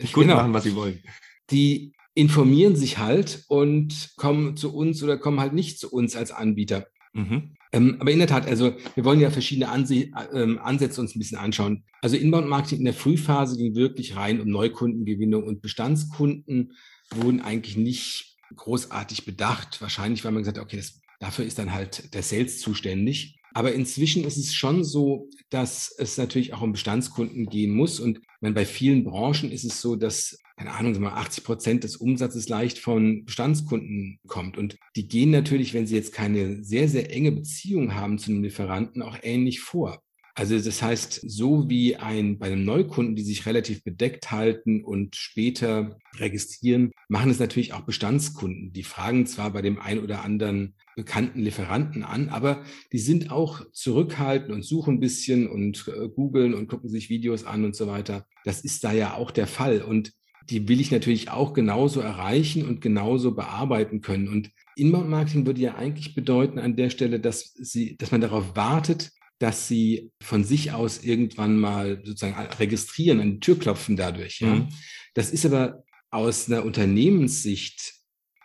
Die 0.02 0.08
Kunden 0.08 0.30
genau. 0.30 0.42
machen, 0.42 0.54
was 0.54 0.64
sie 0.64 0.76
wollen 0.76 1.04
die 1.52 1.94
informieren 2.14 2.76
sich 2.76 2.98
halt 2.98 3.44
und 3.48 4.14
kommen 4.16 4.56
zu 4.56 4.74
uns 4.74 5.04
oder 5.04 5.18
kommen 5.18 5.40
halt 5.40 5.54
nicht 5.54 5.80
zu 5.80 5.92
uns 5.92 6.16
als 6.16 6.32
Anbieter. 6.32 6.88
Mhm. 7.14 7.56
Ähm, 7.72 7.98
aber 8.00 8.12
in 8.12 8.20
der 8.20 8.28
Tat, 8.28 8.48
also 8.48 8.74
wir 8.96 9.04
wollen 9.04 9.20
ja 9.20 9.30
verschiedene 9.30 9.70
Anse 9.70 10.08
ähm, 10.34 10.60
Ansätze 10.60 11.02
uns 11.02 11.16
ein 11.16 11.20
bisschen 11.20 11.38
anschauen. 11.38 11.84
Also 12.02 12.16
Inbound-Marketing 12.16 12.80
in 12.80 12.86
der 12.86 12.94
Frühphase 12.94 13.58
ging 13.58 13.76
wirklich 13.76 14.16
rein 14.16 14.40
um 14.40 14.50
Neukundengewinnung 14.50 15.44
und 15.44 15.62
Bestandskunden 15.62 16.74
wurden 17.14 17.42
eigentlich 17.42 17.76
nicht 17.76 18.38
großartig 18.56 19.26
bedacht. 19.26 19.82
Wahrscheinlich, 19.82 20.24
weil 20.24 20.32
man 20.32 20.44
gesagt 20.44 20.58
hat, 20.58 20.64
okay, 20.64 20.78
das, 20.78 21.02
dafür 21.20 21.46
ist 21.46 21.60
dann 21.60 21.74
halt 21.74 22.14
der 22.14 22.24
Sales 22.24 22.60
zuständig. 22.60 23.40
Aber 23.54 23.74
inzwischen 23.74 24.26
ist 24.26 24.38
es 24.38 24.54
schon 24.54 24.84
so, 24.84 25.30
dass 25.50 25.94
es 25.98 26.18
natürlich 26.18 26.54
auch 26.54 26.62
um 26.62 26.74
Bestandskunden 26.74 27.46
gehen 27.46 27.74
muss. 27.74 28.00
Und 28.00 28.20
meine, 28.42 28.56
bei 28.56 28.66
vielen 28.66 29.04
Branchen 29.04 29.52
ist 29.52 29.64
es 29.64 29.82
so, 29.82 29.96
dass, 29.96 30.38
keine 30.58 30.72
Ahnung, 30.72 31.06
80 31.06 31.44
Prozent 31.44 31.84
des 31.84 31.98
Umsatzes 31.98 32.50
leicht 32.50 32.80
von 32.80 33.26
Bestandskunden 33.26 34.20
kommt. 34.28 34.58
Und 34.58 34.78
die 34.96 35.08
gehen 35.08 35.32
natürlich, 35.32 35.74
wenn 35.74 35.88
sie 35.88 35.96
jetzt 35.96 36.14
keine 36.14 36.64
sehr, 36.64 36.88
sehr 36.88 37.12
enge 37.12 37.32
Beziehung 37.32 37.96
haben 37.96 38.18
zu 38.18 38.32
einem 38.32 38.44
Lieferanten, 38.44 39.02
auch 39.02 39.18
ähnlich 39.22 39.62
vor. 39.62 40.02
Also 40.38 40.60
das 40.60 40.82
heißt, 40.82 41.22
so 41.30 41.70
wie 41.70 41.96
ein 41.96 42.38
bei 42.38 42.48
einem 42.48 42.66
Neukunden, 42.66 43.16
die 43.16 43.24
sich 43.24 43.46
relativ 43.46 43.86
bedeckt 43.86 44.32
halten 44.32 44.84
und 44.84 45.16
später 45.16 45.98
registrieren, 46.18 46.92
machen 47.08 47.32
es 47.32 47.40
natürlich 47.40 47.72
auch 47.72 47.82
Bestandskunden. 47.82 48.74
Die 48.74 48.84
fragen 48.84 49.26
zwar 49.28 49.52
bei 49.52 49.62
dem 49.62 49.80
ein 49.80 50.00
oder 50.00 50.26
anderen 50.26 50.76
bekannten 50.98 51.40
Lieferanten 51.40 52.04
an, 52.04 52.28
aber 52.28 52.64
die 52.92 53.00
sind 53.00 53.32
auch 53.32 53.62
zurückhaltend 53.72 54.52
und 54.52 54.64
suchen 54.64 54.96
ein 54.96 55.00
bisschen 55.00 55.48
und 55.48 55.88
äh, 55.88 56.10
googeln 56.10 56.54
und 56.54 56.68
gucken 56.68 56.90
sich 56.90 57.10
Videos 57.10 57.46
an 57.46 57.64
und 57.64 57.76
so 57.76 57.88
weiter. 57.88 58.26
Das 58.44 58.60
ist 58.62 58.84
da 58.84 58.92
ja 58.92 59.14
auch 59.14 59.32
der 59.32 59.48
Fall. 59.48 59.82
Und 59.82 60.12
die 60.50 60.68
will 60.68 60.82
ich 60.82 60.92
natürlich 60.92 61.32
auch 61.32 61.54
genauso 61.54 62.02
erreichen 62.02 62.68
und 62.68 62.82
genauso 62.82 63.34
bearbeiten 63.34 64.02
können. 64.02 64.28
Und 64.28 64.52
Inbound-Marketing 64.76 65.46
würde 65.46 65.62
ja 65.62 65.76
eigentlich 65.76 66.14
bedeuten 66.14 66.60
an 66.60 66.76
der 66.76 66.90
Stelle, 66.90 67.20
dass 67.20 67.54
sie, 67.54 67.96
dass 67.98 68.12
man 68.12 68.22
darauf 68.22 68.56
wartet, 68.56 69.12
dass 69.40 69.68
sie 69.68 70.12
von 70.22 70.44
sich 70.44 70.72
aus 70.72 71.04
irgendwann 71.04 71.58
mal 71.58 72.02
sozusagen 72.04 72.36
registrieren, 72.56 73.20
an 73.20 73.32
die 73.34 73.40
Tür 73.40 73.60
klopfen 73.60 73.96
dadurch. 73.96 74.40
Ja. 74.40 74.56
Mhm. 74.56 74.70
Das 75.14 75.32
ist 75.32 75.46
aber 75.46 75.84
aus 76.12 76.50
einer 76.50 76.64
Unternehmenssicht 76.64 77.94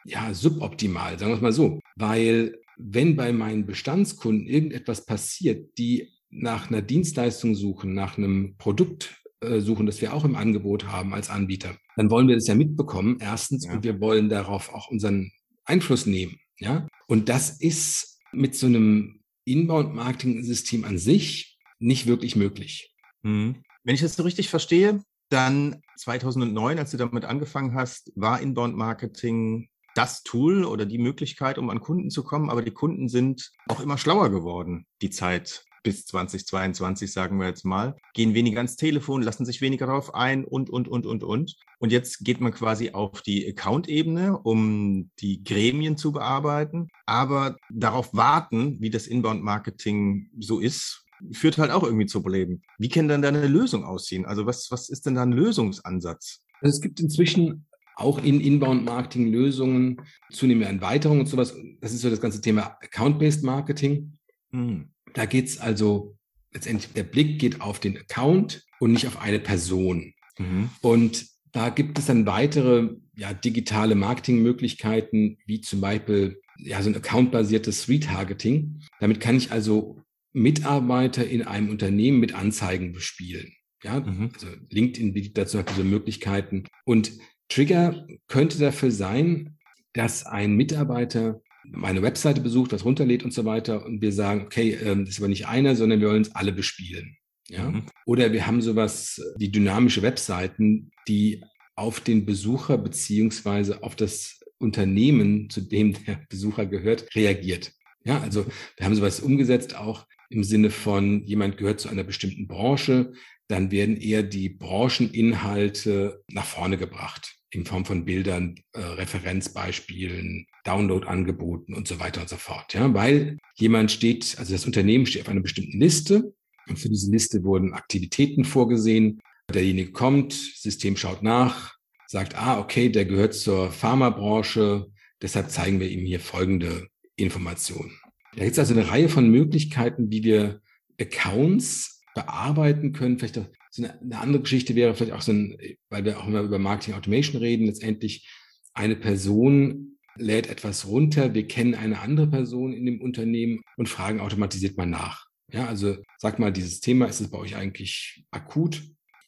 ja 0.04 0.34
suboptimal, 0.34 1.18
sagen 1.18 1.30
wir 1.30 1.36
es 1.36 1.42
mal 1.42 1.52
so, 1.52 1.80
weil 1.96 2.58
wenn 2.78 3.16
bei 3.16 3.32
meinen 3.32 3.66
Bestandskunden 3.66 4.46
irgendetwas 4.46 5.04
passiert, 5.04 5.76
die 5.78 6.08
nach 6.30 6.70
einer 6.70 6.82
Dienstleistung 6.82 7.54
suchen, 7.54 7.92
nach 7.92 8.16
einem 8.16 8.56
Produkt 8.56 9.20
äh, 9.40 9.60
suchen, 9.60 9.86
das 9.86 10.00
wir 10.00 10.14
auch 10.14 10.24
im 10.24 10.36
Angebot 10.36 10.86
haben 10.86 11.12
als 11.12 11.28
Anbieter, 11.28 11.76
dann 11.96 12.10
wollen 12.10 12.28
wir 12.28 12.36
das 12.36 12.46
ja 12.46 12.54
mitbekommen, 12.54 13.18
erstens, 13.20 13.66
ja. 13.66 13.72
und 13.72 13.84
wir 13.84 14.00
wollen 14.00 14.28
darauf 14.28 14.72
auch 14.72 14.90
unseren 14.90 15.30
Einfluss 15.64 16.06
nehmen. 16.06 16.38
Ja? 16.58 16.86
Und 17.06 17.28
das 17.28 17.60
ist 17.60 18.18
mit 18.32 18.54
so 18.54 18.66
einem 18.66 19.19
Inbound-Marketing-System 19.44 20.84
an 20.84 20.98
sich 20.98 21.58
nicht 21.78 22.06
wirklich 22.06 22.36
möglich. 22.36 22.94
Mhm. 23.22 23.56
Wenn 23.84 23.94
ich 23.94 24.00
das 24.02 24.14
so 24.14 24.22
richtig 24.22 24.48
verstehe, 24.48 25.02
dann 25.30 25.80
2009, 25.96 26.78
als 26.78 26.90
du 26.90 26.96
damit 26.96 27.24
angefangen 27.24 27.74
hast, 27.74 28.12
war 28.16 28.40
Inbound-Marketing 28.40 29.68
das 29.94 30.22
Tool 30.22 30.64
oder 30.64 30.86
die 30.86 30.98
Möglichkeit, 30.98 31.58
um 31.58 31.70
an 31.70 31.80
Kunden 31.80 32.10
zu 32.10 32.22
kommen. 32.22 32.50
Aber 32.50 32.62
die 32.62 32.70
Kunden 32.70 33.08
sind 33.08 33.50
auch 33.68 33.80
immer 33.80 33.98
schlauer 33.98 34.30
geworden, 34.30 34.86
die 35.02 35.10
Zeit 35.10 35.64
bis 35.82 36.06
2022, 36.06 37.12
sagen 37.12 37.38
wir 37.38 37.46
jetzt 37.46 37.64
mal, 37.64 37.96
gehen 38.14 38.34
weniger 38.34 38.58
ans 38.58 38.76
Telefon, 38.76 39.22
lassen 39.22 39.44
sich 39.44 39.60
weniger 39.60 39.86
darauf 39.86 40.14
ein 40.14 40.44
und, 40.44 40.70
und, 40.70 40.88
und, 40.88 41.06
und, 41.06 41.24
und. 41.24 41.56
Und 41.78 41.92
jetzt 41.92 42.24
geht 42.24 42.40
man 42.40 42.52
quasi 42.52 42.90
auf 42.90 43.22
die 43.22 43.48
Account-Ebene, 43.48 44.38
um 44.38 45.10
die 45.20 45.42
Gremien 45.42 45.96
zu 45.96 46.12
bearbeiten. 46.12 46.88
Aber 47.06 47.56
darauf 47.70 48.14
warten, 48.14 48.80
wie 48.80 48.90
das 48.90 49.06
Inbound-Marketing 49.06 50.30
so 50.38 50.60
ist, 50.60 51.06
führt 51.32 51.58
halt 51.58 51.70
auch 51.70 51.82
irgendwie 51.82 52.06
zu 52.06 52.22
Problemen. 52.22 52.62
Wie 52.78 52.88
kann 52.88 53.08
dann 53.08 53.22
da 53.22 53.28
eine 53.28 53.46
Lösung 53.46 53.84
aussehen? 53.84 54.26
Also 54.26 54.46
was, 54.46 54.70
was 54.70 54.88
ist 54.88 55.06
denn 55.06 55.14
da 55.14 55.22
ein 55.22 55.32
Lösungsansatz? 55.32 56.42
Also 56.60 56.76
es 56.76 56.80
gibt 56.80 57.00
inzwischen 57.00 57.66
auch 57.96 58.22
in 58.22 58.40
Inbound-Marketing 58.40 59.30
Lösungen, 59.30 60.00
zunehmende 60.30 60.72
Erweiterungen 60.72 61.20
und 61.20 61.26
sowas. 61.26 61.54
Das 61.80 61.92
ist 61.92 62.00
so 62.00 62.10
das 62.10 62.20
ganze 62.20 62.40
Thema 62.40 62.78
Account-Based 62.82 63.44
Marketing. 63.44 64.16
Mhm. 64.52 64.90
Da 65.14 65.26
geht's 65.26 65.58
also 65.58 66.16
letztendlich, 66.52 66.92
der 66.92 67.04
Blick 67.04 67.38
geht 67.38 67.60
auf 67.60 67.80
den 67.80 67.96
Account 67.96 68.64
und 68.78 68.92
nicht 68.92 69.06
auf 69.06 69.20
eine 69.20 69.38
Person. 69.38 70.14
Mhm. 70.38 70.70
Und 70.80 71.26
da 71.52 71.68
gibt 71.68 71.98
es 71.98 72.06
dann 72.06 72.26
weitere 72.26 72.90
ja, 73.16 73.32
digitale 73.32 73.94
Marketingmöglichkeiten, 73.94 75.38
wie 75.46 75.60
zum 75.60 75.80
Beispiel 75.80 76.40
ja, 76.58 76.82
so 76.82 76.90
ein 76.90 76.96
accountbasiertes 76.96 77.88
Retargeting. 77.88 78.80
Damit 79.00 79.20
kann 79.20 79.36
ich 79.36 79.50
also 79.50 80.00
Mitarbeiter 80.32 81.26
in 81.26 81.42
einem 81.42 81.70
Unternehmen 81.70 82.20
mit 82.20 82.34
Anzeigen 82.34 82.92
bespielen. 82.92 83.52
Ja, 83.82 84.00
mhm. 84.00 84.30
also 84.34 84.46
LinkedIn 84.68 85.14
bietet 85.14 85.38
dazu 85.38 85.62
diese 85.62 85.84
Möglichkeiten. 85.84 86.64
Und 86.84 87.12
Trigger 87.48 88.06
könnte 88.28 88.58
dafür 88.58 88.90
sein, 88.90 89.56
dass 89.92 90.24
ein 90.24 90.54
Mitarbeiter 90.54 91.40
meine 91.72 92.02
Webseite 92.02 92.40
besucht, 92.40 92.72
was 92.72 92.84
runterlädt 92.84 93.22
und 93.22 93.32
so 93.32 93.44
weiter 93.44 93.84
und 93.84 94.00
wir 94.00 94.12
sagen, 94.12 94.42
okay, 94.42 94.76
ähm, 94.82 95.04
das 95.04 95.14
ist 95.14 95.20
aber 95.20 95.28
nicht 95.28 95.46
einer, 95.46 95.76
sondern 95.76 96.00
wir 96.00 96.08
wollen 96.08 96.24
uns 96.24 96.34
alle 96.34 96.52
bespielen. 96.52 97.16
Ja? 97.48 97.70
Mhm. 97.70 97.82
Oder 98.06 98.32
wir 98.32 98.46
haben 98.46 98.62
sowas 98.62 99.20
wie 99.36 99.50
dynamische 99.50 100.02
Webseiten, 100.02 100.90
die 101.08 101.42
auf 101.76 102.00
den 102.00 102.26
Besucher 102.26 102.78
beziehungsweise 102.78 103.82
auf 103.82 103.96
das 103.96 104.40
Unternehmen, 104.58 105.48
zu 105.48 105.62
dem 105.62 105.94
der 106.04 106.20
Besucher 106.28 106.66
gehört, 106.66 107.14
reagiert. 107.14 107.72
Ja, 108.04 108.20
also 108.20 108.46
wir 108.76 108.86
haben 108.86 108.94
sowas 108.94 109.20
umgesetzt 109.20 109.76
auch 109.76 110.06
im 110.28 110.44
Sinne 110.44 110.70
von, 110.70 111.24
jemand 111.24 111.56
gehört 111.56 111.80
zu 111.80 111.88
einer 111.88 112.04
bestimmten 112.04 112.46
Branche, 112.46 113.12
dann 113.48 113.70
werden 113.70 113.96
eher 113.96 114.22
die 114.22 114.48
Brancheninhalte 114.48 116.22
nach 116.28 116.44
vorne 116.44 116.78
gebracht 116.78 117.39
in 117.50 117.64
Form 117.64 117.84
von 117.84 118.04
Bildern, 118.04 118.56
äh, 118.72 118.80
Referenzbeispielen, 118.80 120.46
Download-Angeboten 120.64 121.74
und 121.74 121.88
so 121.88 121.98
weiter 121.98 122.22
und 122.22 122.28
so 122.28 122.36
fort. 122.36 122.74
Ja, 122.74 122.92
weil 122.94 123.38
jemand 123.56 123.90
steht, 123.90 124.36
also 124.38 124.52
das 124.52 124.66
Unternehmen 124.66 125.06
steht 125.06 125.22
auf 125.22 125.28
einer 125.28 125.40
bestimmten 125.40 125.80
Liste 125.80 126.32
und 126.68 126.78
für 126.78 126.88
diese 126.88 127.10
Liste 127.10 127.42
wurden 127.42 127.74
Aktivitäten 127.74 128.44
vorgesehen. 128.44 129.20
Derjenige 129.52 129.90
kommt, 129.90 130.32
System 130.32 130.96
schaut 130.96 131.22
nach, 131.22 131.74
sagt, 132.06 132.36
ah, 132.36 132.60
okay, 132.60 132.88
der 132.88 133.04
gehört 133.04 133.34
zur 133.34 133.72
Pharmabranche, 133.72 134.86
deshalb 135.20 135.50
zeigen 135.50 135.80
wir 135.80 135.90
ihm 135.90 136.06
hier 136.06 136.20
folgende 136.20 136.88
Informationen. 137.16 137.92
Da 138.36 138.44
gibt 138.44 138.52
es 138.52 138.58
also 138.60 138.74
eine 138.74 138.88
Reihe 138.88 139.08
von 139.08 139.28
Möglichkeiten, 139.28 140.10
wie 140.10 140.22
wir 140.22 140.60
Accounts 141.00 142.02
bearbeiten 142.14 142.92
können, 142.92 143.18
vielleicht 143.18 143.38
auch 143.38 143.46
so 143.70 143.82
eine, 143.82 144.00
eine 144.00 144.18
andere 144.18 144.42
Geschichte 144.42 144.74
wäre 144.74 144.94
vielleicht 144.94 145.12
auch 145.12 145.22
so 145.22 145.32
ein, 145.32 145.56
weil 145.88 146.04
wir 146.04 146.18
auch 146.18 146.26
immer 146.26 146.40
über 146.40 146.58
Marketing 146.58 146.94
Automation 146.94 147.40
reden, 147.40 147.66
letztendlich 147.66 148.28
eine 148.74 148.96
Person 148.96 149.98
lädt 150.16 150.48
etwas 150.48 150.86
runter, 150.86 151.34
wir 151.34 151.46
kennen 151.46 151.74
eine 151.74 152.00
andere 152.00 152.26
Person 152.26 152.72
in 152.72 152.84
dem 152.84 153.00
Unternehmen 153.00 153.60
und 153.76 153.88
fragen 153.88 154.20
automatisiert 154.20 154.76
mal 154.76 154.86
nach. 154.86 155.26
Ja, 155.52 155.66
also 155.66 155.96
sag 156.18 156.38
mal, 156.38 156.52
dieses 156.52 156.80
Thema, 156.80 157.06
ist 157.06 157.20
es 157.20 157.30
bei 157.30 157.38
euch 157.38 157.56
eigentlich 157.56 158.24
akut? 158.30 158.82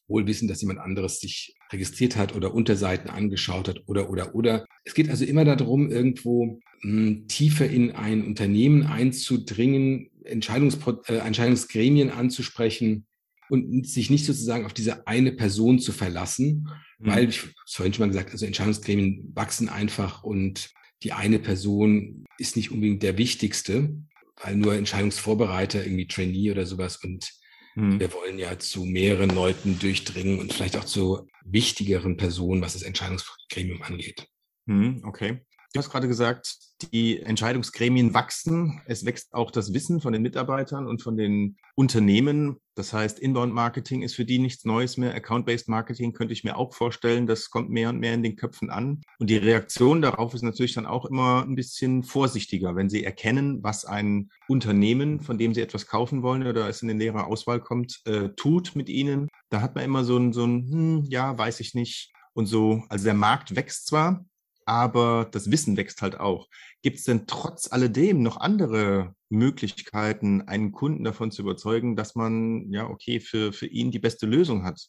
Wohl 0.08 0.26
wissen, 0.26 0.48
dass 0.48 0.60
jemand 0.60 0.80
anderes 0.80 1.20
sich 1.20 1.54
registriert 1.72 2.16
hat 2.16 2.34
oder 2.34 2.52
Unterseiten 2.52 3.08
angeschaut 3.08 3.68
hat 3.68 3.82
oder, 3.86 4.10
oder, 4.10 4.34
oder. 4.34 4.66
Es 4.84 4.94
geht 4.94 5.08
also 5.08 5.24
immer 5.24 5.44
darum, 5.44 5.90
irgendwo 5.90 6.60
mh, 6.82 7.06
hm, 7.06 7.28
tiefer 7.28 7.66
in 7.68 7.92
ein 7.92 8.24
Unternehmen 8.24 8.84
einzudringen, 8.84 10.10
Entscheidungspro 10.24 11.02
äh, 11.06 11.16
Entscheidungsgremien 11.16 12.10
anzusprechen, 12.10 13.06
und 13.52 13.86
sich 13.86 14.08
nicht 14.08 14.24
sozusagen 14.24 14.64
auf 14.64 14.72
diese 14.72 15.06
eine 15.06 15.30
Person 15.30 15.78
zu 15.78 15.92
verlassen, 15.92 16.70
mhm. 16.98 17.06
weil 17.06 17.28
ich 17.28 17.42
vorhin 17.68 17.92
schon 17.92 18.06
mal 18.06 18.08
gesagt, 18.08 18.30
also 18.30 18.46
Entscheidungsgremien 18.46 19.30
wachsen 19.34 19.68
einfach 19.68 20.22
und 20.22 20.70
die 21.02 21.12
eine 21.12 21.38
Person 21.38 22.24
ist 22.38 22.56
nicht 22.56 22.70
unbedingt 22.70 23.02
der 23.02 23.18
wichtigste, 23.18 23.94
weil 24.42 24.56
nur 24.56 24.74
Entscheidungsvorbereiter, 24.74 25.84
irgendwie 25.84 26.06
Trainee 26.06 26.50
oder 26.50 26.64
sowas 26.64 26.96
und 27.04 27.30
mhm. 27.74 28.00
wir 28.00 28.14
wollen 28.14 28.38
ja 28.38 28.58
zu 28.58 28.86
mehreren 28.86 29.28
Leuten 29.28 29.78
durchdringen 29.78 30.38
und 30.38 30.54
vielleicht 30.54 30.78
auch 30.78 30.84
zu 30.84 31.28
wichtigeren 31.44 32.16
Personen, 32.16 32.62
was 32.62 32.72
das 32.72 32.82
Entscheidungsgremium 32.82 33.82
angeht. 33.82 34.28
Mhm, 34.64 35.02
okay. 35.04 35.42
Du 35.74 35.78
hast 35.78 35.88
gerade 35.88 36.06
gesagt, 36.06 36.58
die 36.92 37.20
Entscheidungsgremien 37.20 38.12
wachsen. 38.12 38.82
Es 38.84 39.06
wächst 39.06 39.32
auch 39.32 39.50
das 39.50 39.72
Wissen 39.72 40.02
von 40.02 40.12
den 40.12 40.20
Mitarbeitern 40.20 40.86
und 40.86 41.00
von 41.00 41.16
den 41.16 41.56
Unternehmen. 41.74 42.58
Das 42.74 42.92
heißt, 42.92 43.18
Inbound-Marketing 43.18 44.02
ist 44.02 44.14
für 44.14 44.26
die 44.26 44.38
nichts 44.38 44.66
Neues 44.66 44.98
mehr. 44.98 45.14
Account-Based 45.14 45.68
Marketing 45.68 46.12
könnte 46.12 46.34
ich 46.34 46.44
mir 46.44 46.58
auch 46.58 46.74
vorstellen. 46.74 47.26
Das 47.26 47.48
kommt 47.48 47.70
mehr 47.70 47.88
und 47.88 48.00
mehr 48.00 48.12
in 48.12 48.22
den 48.22 48.36
Köpfen 48.36 48.68
an. 48.68 49.00
Und 49.18 49.30
die 49.30 49.38
Reaktion 49.38 50.02
darauf 50.02 50.34
ist 50.34 50.42
natürlich 50.42 50.74
dann 50.74 50.84
auch 50.84 51.06
immer 51.06 51.42
ein 51.42 51.54
bisschen 51.54 52.02
vorsichtiger, 52.02 52.76
wenn 52.76 52.90
sie 52.90 53.02
erkennen, 53.02 53.62
was 53.62 53.86
ein 53.86 54.30
Unternehmen, 54.48 55.20
von 55.20 55.38
dem 55.38 55.54
sie 55.54 55.62
etwas 55.62 55.86
kaufen 55.86 56.22
wollen 56.22 56.46
oder 56.46 56.68
es 56.68 56.82
in 56.82 56.88
den 56.88 56.98
nähere 56.98 57.24
Auswahl 57.24 57.60
kommt, 57.60 58.02
äh, 58.04 58.28
tut 58.36 58.76
mit 58.76 58.90
ihnen. 58.90 59.28
Da 59.48 59.62
hat 59.62 59.74
man 59.74 59.84
immer 59.84 60.04
so 60.04 60.18
ein, 60.18 60.34
so 60.34 60.44
ein, 60.44 60.70
hm, 60.70 61.04
ja, 61.08 61.38
weiß 61.38 61.60
ich 61.60 61.72
nicht. 61.72 62.12
Und 62.34 62.46
so, 62.46 62.82
also 62.88 63.04
der 63.04 63.14
Markt 63.14 63.56
wächst 63.56 63.86
zwar, 63.86 64.24
aber 64.66 65.28
das 65.30 65.50
Wissen 65.50 65.76
wächst 65.76 66.02
halt 66.02 66.18
auch. 66.18 66.48
Gibt 66.82 66.98
es 66.98 67.04
denn 67.04 67.26
trotz 67.26 67.70
alledem 67.70 68.22
noch 68.22 68.38
andere 68.38 69.14
Möglichkeiten, 69.28 70.42
einen 70.42 70.72
Kunden 70.72 71.04
davon 71.04 71.30
zu 71.30 71.42
überzeugen, 71.42 71.96
dass 71.96 72.14
man, 72.14 72.70
ja, 72.72 72.88
okay, 72.88 73.20
für, 73.20 73.52
für 73.52 73.66
ihn 73.66 73.90
die 73.90 73.98
beste 73.98 74.26
Lösung 74.26 74.64
hat? 74.64 74.88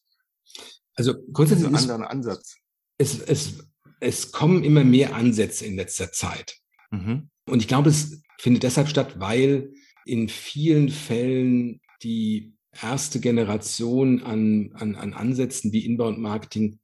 Also 0.95 1.15
grundsätzlich 1.31 1.71
ist 1.71 1.83
ein 1.83 1.91
anderer 1.91 2.11
Ansatz. 2.11 2.57
Es, 2.97 3.19
es, 3.19 3.67
es 3.99 4.31
kommen 4.31 4.63
immer 4.63 4.83
mehr 4.83 5.15
Ansätze 5.15 5.65
in 5.65 5.75
letzter 5.75 6.11
Zeit. 6.11 6.57
Mhm. 6.91 7.29
Und 7.45 7.61
ich 7.61 7.67
glaube, 7.67 7.89
es 7.89 8.21
findet 8.39 8.63
deshalb 8.63 8.87
statt, 8.87 9.19
weil 9.19 9.73
in 10.05 10.29
vielen 10.29 10.89
Fällen 10.89 11.81
die 12.01 12.53
erste 12.81 13.19
Generation 13.19 14.23
an, 14.23 14.71
an, 14.73 14.95
an 14.95 15.13
Ansätzen 15.13 15.71
wie 15.71 15.85
Inbound 15.85 16.19
Marketing 16.19 16.79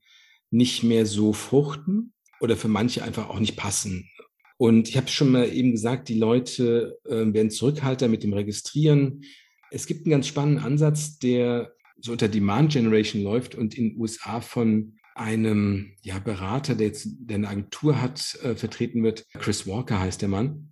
nicht 0.52 0.84
mehr 0.84 1.06
so 1.06 1.34
fruchten 1.34 2.14
oder 2.40 2.58
für 2.58 2.68
manche 2.68 3.04
einfach 3.04 3.30
auch 3.30 3.40
nicht 3.40 3.56
passen. 3.56 4.10
Und 4.58 4.90
ich 4.90 4.98
habe 4.98 5.08
schon 5.08 5.32
mal 5.32 5.52
eben 5.52 5.72
gesagt, 5.72 6.10
die 6.10 6.18
Leute 6.18 6.98
äh, 7.06 7.34
werden 7.34 7.50
Zurückhalter 7.50 8.08
mit 8.08 8.24
dem 8.24 8.34
Registrieren. 8.34 9.24
es 9.72 9.86
gibt 9.86 10.06
einen 10.06 10.12
ganz 10.12 10.28
spannenden 10.28 10.64
Ansatz, 10.64 11.20
der 11.20 11.74
so 12.02 12.12
unter 12.12 12.28
Demand 12.28 12.74
Generation 12.74 13.22
läuft 13.22 13.56
und 13.56 13.78
in 13.78 13.90
den 13.90 14.00
USA 14.00 14.42
von 14.42 14.96
einem 15.16 15.94
ja, 16.02 16.20
Berater, 16.20 16.76
der 16.76 16.88
jetzt 16.88 17.08
der 17.20 17.36
eine 17.36 17.50
Agentur 17.50 18.02
hat, 18.02 18.38
äh, 18.44 18.56
vertreten 18.56 19.04
wird. 19.04 19.26
Chris 19.34 19.68
Walker 19.68 20.00
heißt 20.00 20.22
der 20.22 20.30
Mann 20.30 20.70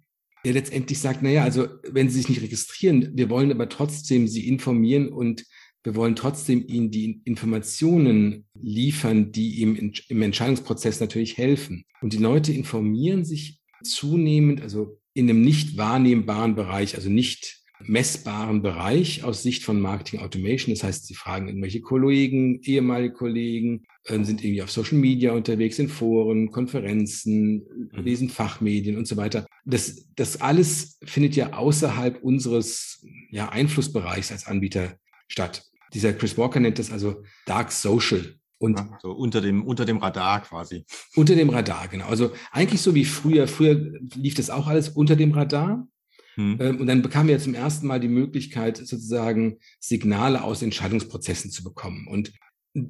der 0.47 0.53
letztendlich 0.53 1.00
sagt, 1.00 1.24
naja, 1.24 1.43
also 1.43 1.67
wenn 1.83 2.09
Sie 2.09 2.19
sich 2.19 2.29
nicht 2.29 2.41
registrieren, 2.41 3.12
wir 3.15 3.29
wollen 3.29 3.51
aber 3.51 3.67
trotzdem 3.67 4.29
Sie 4.29 4.47
informieren 4.47 5.09
und 5.09 5.43
wir 5.88 5.96
wollen 5.96 6.17
trotzdem 6.17 6.65
Ihnen 6.67 6.91
die 6.91 7.22
Informationen 7.24 8.46
liefern, 8.62 9.32
die 9.32 9.62
ihm 9.62 9.94
im 10.10 10.22
Entscheidungsprozess 10.22 11.00
natürlich 11.00 11.38
helfen. 11.38 11.86
Und 12.01 12.12
die 12.12 12.17
Leute 12.17 12.51
informieren 12.51 13.24
sich 13.24 13.62
zunehmend, 13.86 14.62
also 14.62 15.00
in 15.13 15.29
einem 15.29 15.39
nicht 15.39 15.77
wahrnehmbaren 15.77 16.56
Bereich, 16.56 16.96
also 16.96 17.10
nicht 17.10 17.63
messbaren 17.79 18.62
Bereich 18.62 19.24
aus 19.24 19.44
Sicht 19.44 19.63
von 19.63 19.79
Marketing 19.79 20.20
Automation. 20.20 20.75
Das 20.75 20.84
heißt, 20.84 21.08
sie 21.08 21.13
fragen 21.13 21.48
irgendwelche 21.48 21.79
Kollegen, 21.79 22.60
ehemalige 22.63 23.13
Kollegen, 23.13 23.86
äh, 24.03 24.22
sind 24.25 24.44
irgendwie 24.44 24.63
auf 24.63 24.72
Social 24.72 24.98
Media 24.98 25.32
unterwegs, 25.32 25.79
in 25.79 25.88
Foren, 25.88 26.51
Konferenzen, 26.51 27.63
mhm. 27.94 28.03
lesen 28.03 28.27
Fachmedien 28.27 28.98
und 28.98 29.08
so 29.08 29.15
weiter. 29.15 29.46
Das, 29.63 30.10
das 30.17 30.41
alles 30.41 31.00
findet 31.06 31.38
ja 31.38 31.53
außerhalb 31.53 32.22
unseres 32.22 33.06
ja, 33.29 33.48
Einflussbereichs 33.48 34.34
als 34.34 34.48
Anbieter 34.48 34.98
statt. 35.29 35.63
Dieser 35.94 36.13
Chris 36.13 36.38
Walker 36.38 36.60
nennt 36.60 36.79
das 36.79 36.91
also 36.91 37.24
Dark 37.46 37.72
Social. 37.72 38.36
Und 38.60 38.79
ja, 38.79 38.98
so 39.01 39.12
unter 39.12 39.41
dem, 39.41 39.63
unter 39.63 39.86
dem 39.86 39.98
Radar 39.98 40.41
quasi. 40.41 40.86
Unter 41.15 41.36
dem 41.36 41.50
Radar, 41.50 41.88
genau. 41.88 42.08
Also 42.08 42.32
eigentlich 42.51 42.82
so 42.82 42.96
wie 42.96 43.06
früher. 43.06 43.48
Früher 43.48 43.94
lief 44.15 44.34
das 44.34 44.50
auch 44.50 44.67
alles 44.67 44.89
unter 44.89 45.15
dem 45.15 45.32
Radar. 45.32 45.88
Hm. 46.36 46.58
Ähm, 46.60 46.82
und 46.82 46.88
dann 46.88 47.01
bekamen 47.01 47.27
wir 47.27 47.39
zum 47.39 47.53
ersten 47.53 47.88
Mal 47.88 48.00
die 48.00 48.08
Möglichkeit, 48.08 48.77
sozusagen 48.77 49.58
Signale 49.79 50.44
aus 50.44 50.62
Entscheidungsprozessen 50.62 51.51
zu 51.51 51.63
bekommen. 51.63 52.08
Und, 52.08 52.34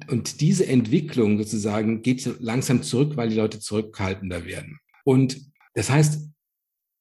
und 0.08 0.40
diese 0.40 0.66
Entwicklung 0.66 1.38
sozusagen 1.38 2.02
geht 2.02 2.28
langsam 2.40 2.82
zurück, 2.82 3.16
weil 3.16 3.28
die 3.28 3.36
Leute 3.36 3.60
zurückhaltender 3.60 4.46
werden. 4.46 4.78
Und 5.04 5.40
das 5.74 5.90
heißt, 5.90 6.28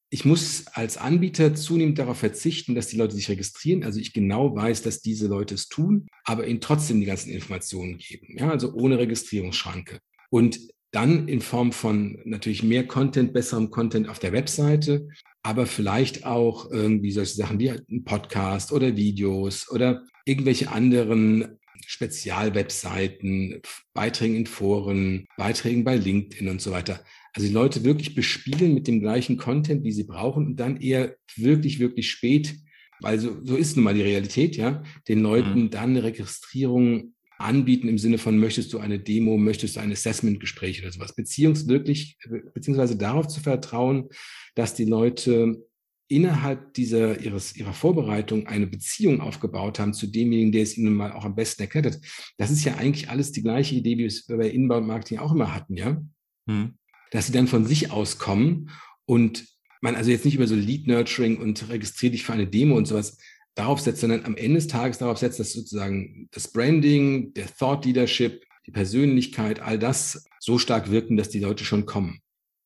ich 0.10 0.24
muss 0.24 0.68
als 0.68 0.98
Anbieter 0.98 1.54
zunehmend 1.54 2.00
darauf 2.00 2.18
verzichten, 2.18 2.76
dass 2.76 2.88
die 2.88 2.98
Leute 2.98 3.16
sich 3.16 3.30
registrieren. 3.30 3.84
Also 3.84 4.00
ich 4.00 4.14
genau 4.14 4.56
weiß, 4.56 4.82
dass 4.82 5.02
diese 5.02 5.28
Leute 5.28 5.56
es 5.56 5.68
tun, 5.68 6.08
aber 6.24 6.48
ihnen 6.48 6.62
trotzdem 6.62 7.00
die 7.00 7.06
ganzen 7.06 7.32
Informationen 7.32 7.98
geben. 7.98 8.38
Ja, 8.38 8.50
also 8.50 8.74
ohne 8.74 8.98
Registrierungsschranke. 9.00 10.00
Und 10.30 10.60
dann 10.92 11.28
in 11.28 11.42
Form 11.42 11.74
von 11.74 12.20
natürlich 12.24 12.64
mehr 12.64 12.88
Content, 12.88 13.34
besserem 13.34 13.70
Content 13.70 14.08
auf 14.08 14.20
der 14.20 14.32
Webseite, 14.32 15.10
aber 15.44 15.66
vielleicht 15.66 16.26
auch 16.26 16.72
irgendwie 16.72 17.12
solche 17.12 17.36
Sachen 17.36 17.60
wie 17.60 17.72
ein 17.72 18.04
Podcast 18.06 18.72
oder 18.72 18.96
Videos 18.96 19.70
oder 19.70 20.04
irgendwelche 20.26 20.72
anderen 20.72 21.60
Spezialwebseiten, 21.86 23.62
Beiträgen 23.94 24.36
in 24.36 24.46
Foren, 24.46 25.26
Beiträgen 25.38 25.84
bei 25.84 25.96
LinkedIn 25.96 26.50
und 26.50 26.62
so 26.62 26.72
weiter. 26.72 27.02
Also 27.38 27.50
die 27.50 27.54
Leute 27.54 27.84
wirklich 27.84 28.16
bespielen 28.16 28.74
mit 28.74 28.88
dem 28.88 29.00
gleichen 29.00 29.38
Content, 29.38 29.84
wie 29.84 29.92
sie 29.92 30.06
brauchen 30.06 30.48
und 30.48 30.56
dann 30.56 30.78
eher 30.78 31.16
wirklich, 31.36 31.78
wirklich 31.78 32.10
spät, 32.10 32.56
weil 33.00 33.20
so, 33.20 33.38
so 33.44 33.56
ist 33.56 33.76
nun 33.76 33.84
mal 33.84 33.94
die 33.94 34.02
Realität, 34.02 34.58
ja, 34.58 34.82
den 35.08 35.22
Leuten 35.22 35.66
mhm. 35.66 35.70
dann 35.70 35.92
eine 35.92 36.02
Registrierung 36.02 37.14
anbieten 37.38 37.90
im 37.90 38.00
Sinne 38.00 38.18
von, 38.18 38.40
möchtest 38.40 38.74
du 38.74 38.80
eine 38.80 38.98
Demo, 38.98 39.38
möchtest 39.38 39.76
du 39.76 39.82
ein 39.82 39.92
Assessment-Gespräch 39.92 40.82
oder 40.82 40.92
sowas, 40.92 41.14
beziehungsweise 41.14 41.68
wirklich, 41.68 42.18
beziehungsweise 42.56 42.98
darauf 42.98 43.28
zu 43.28 43.40
vertrauen, 43.40 44.10
dass 44.56 44.74
die 44.74 44.86
Leute 44.86 45.64
innerhalb 46.08 46.74
dieser, 46.74 47.22
ihres, 47.22 47.56
ihrer 47.56 47.74
Vorbereitung 47.74 48.48
eine 48.48 48.66
Beziehung 48.66 49.22
aufgebaut 49.22 49.78
haben 49.78 49.94
zu 49.94 50.08
demjenigen, 50.08 50.52
der 50.52 50.64
es 50.64 50.76
ihnen 50.76 50.96
mal 50.96 51.12
auch 51.12 51.26
am 51.26 51.36
besten 51.36 51.62
erklärt 51.62 51.86
hat. 51.86 52.00
Das 52.38 52.50
ist 52.50 52.66
ja 52.66 52.78
eigentlich 52.78 53.12
alles 53.12 53.32
die 53.32 53.44
gleiche 53.44 53.76
Idee, 53.76 53.94
wie 53.94 54.00
wir 54.00 54.08
es 54.08 54.26
bei 54.26 54.50
Inbound 54.50 54.88
Marketing 54.88 55.20
auch 55.20 55.34
immer 55.34 55.54
hatten, 55.54 55.76
ja? 55.76 56.02
Hm. 56.48 56.74
Dass 57.12 57.28
sie 57.28 57.32
dann 57.32 57.48
von 57.48 57.66
sich 57.66 57.92
aus 57.92 58.18
kommen 58.18 58.72
und 59.06 59.46
man 59.82 59.96
also 59.96 60.12
jetzt 60.12 60.26
nicht 60.26 60.36
über 60.36 60.48
so 60.48 60.56
Lead 60.56 60.88
Nurturing 60.88 61.38
und 61.38 61.70
registriere 61.70 62.12
dich 62.12 62.24
für 62.24 62.34
eine 62.34 62.48
Demo 62.48 62.76
und 62.76 62.88
sowas 62.88 63.18
darauf 63.56 63.80
setzt, 63.80 64.02
sondern 64.02 64.26
am 64.26 64.36
Ende 64.36 64.56
des 64.56 64.68
Tages 64.68 64.98
darauf 64.98 65.18
setzt, 65.18 65.40
dass 65.40 65.54
sozusagen 65.54 66.28
das 66.32 66.48
Branding, 66.52 67.34
der 67.34 67.48
Thought 67.48 67.86
Leadership, 67.86 68.46
die 68.66 68.72
Persönlichkeit, 68.72 69.60
all 69.60 69.80
das 69.80 70.26
so 70.40 70.60
stark 70.60 70.92
wirken, 70.92 71.18
dass 71.18 71.30
die 71.30 71.40
Leute 71.40 71.64
schon 71.64 71.86
kommen. 71.86 72.20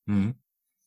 Hm. 0.06 0.34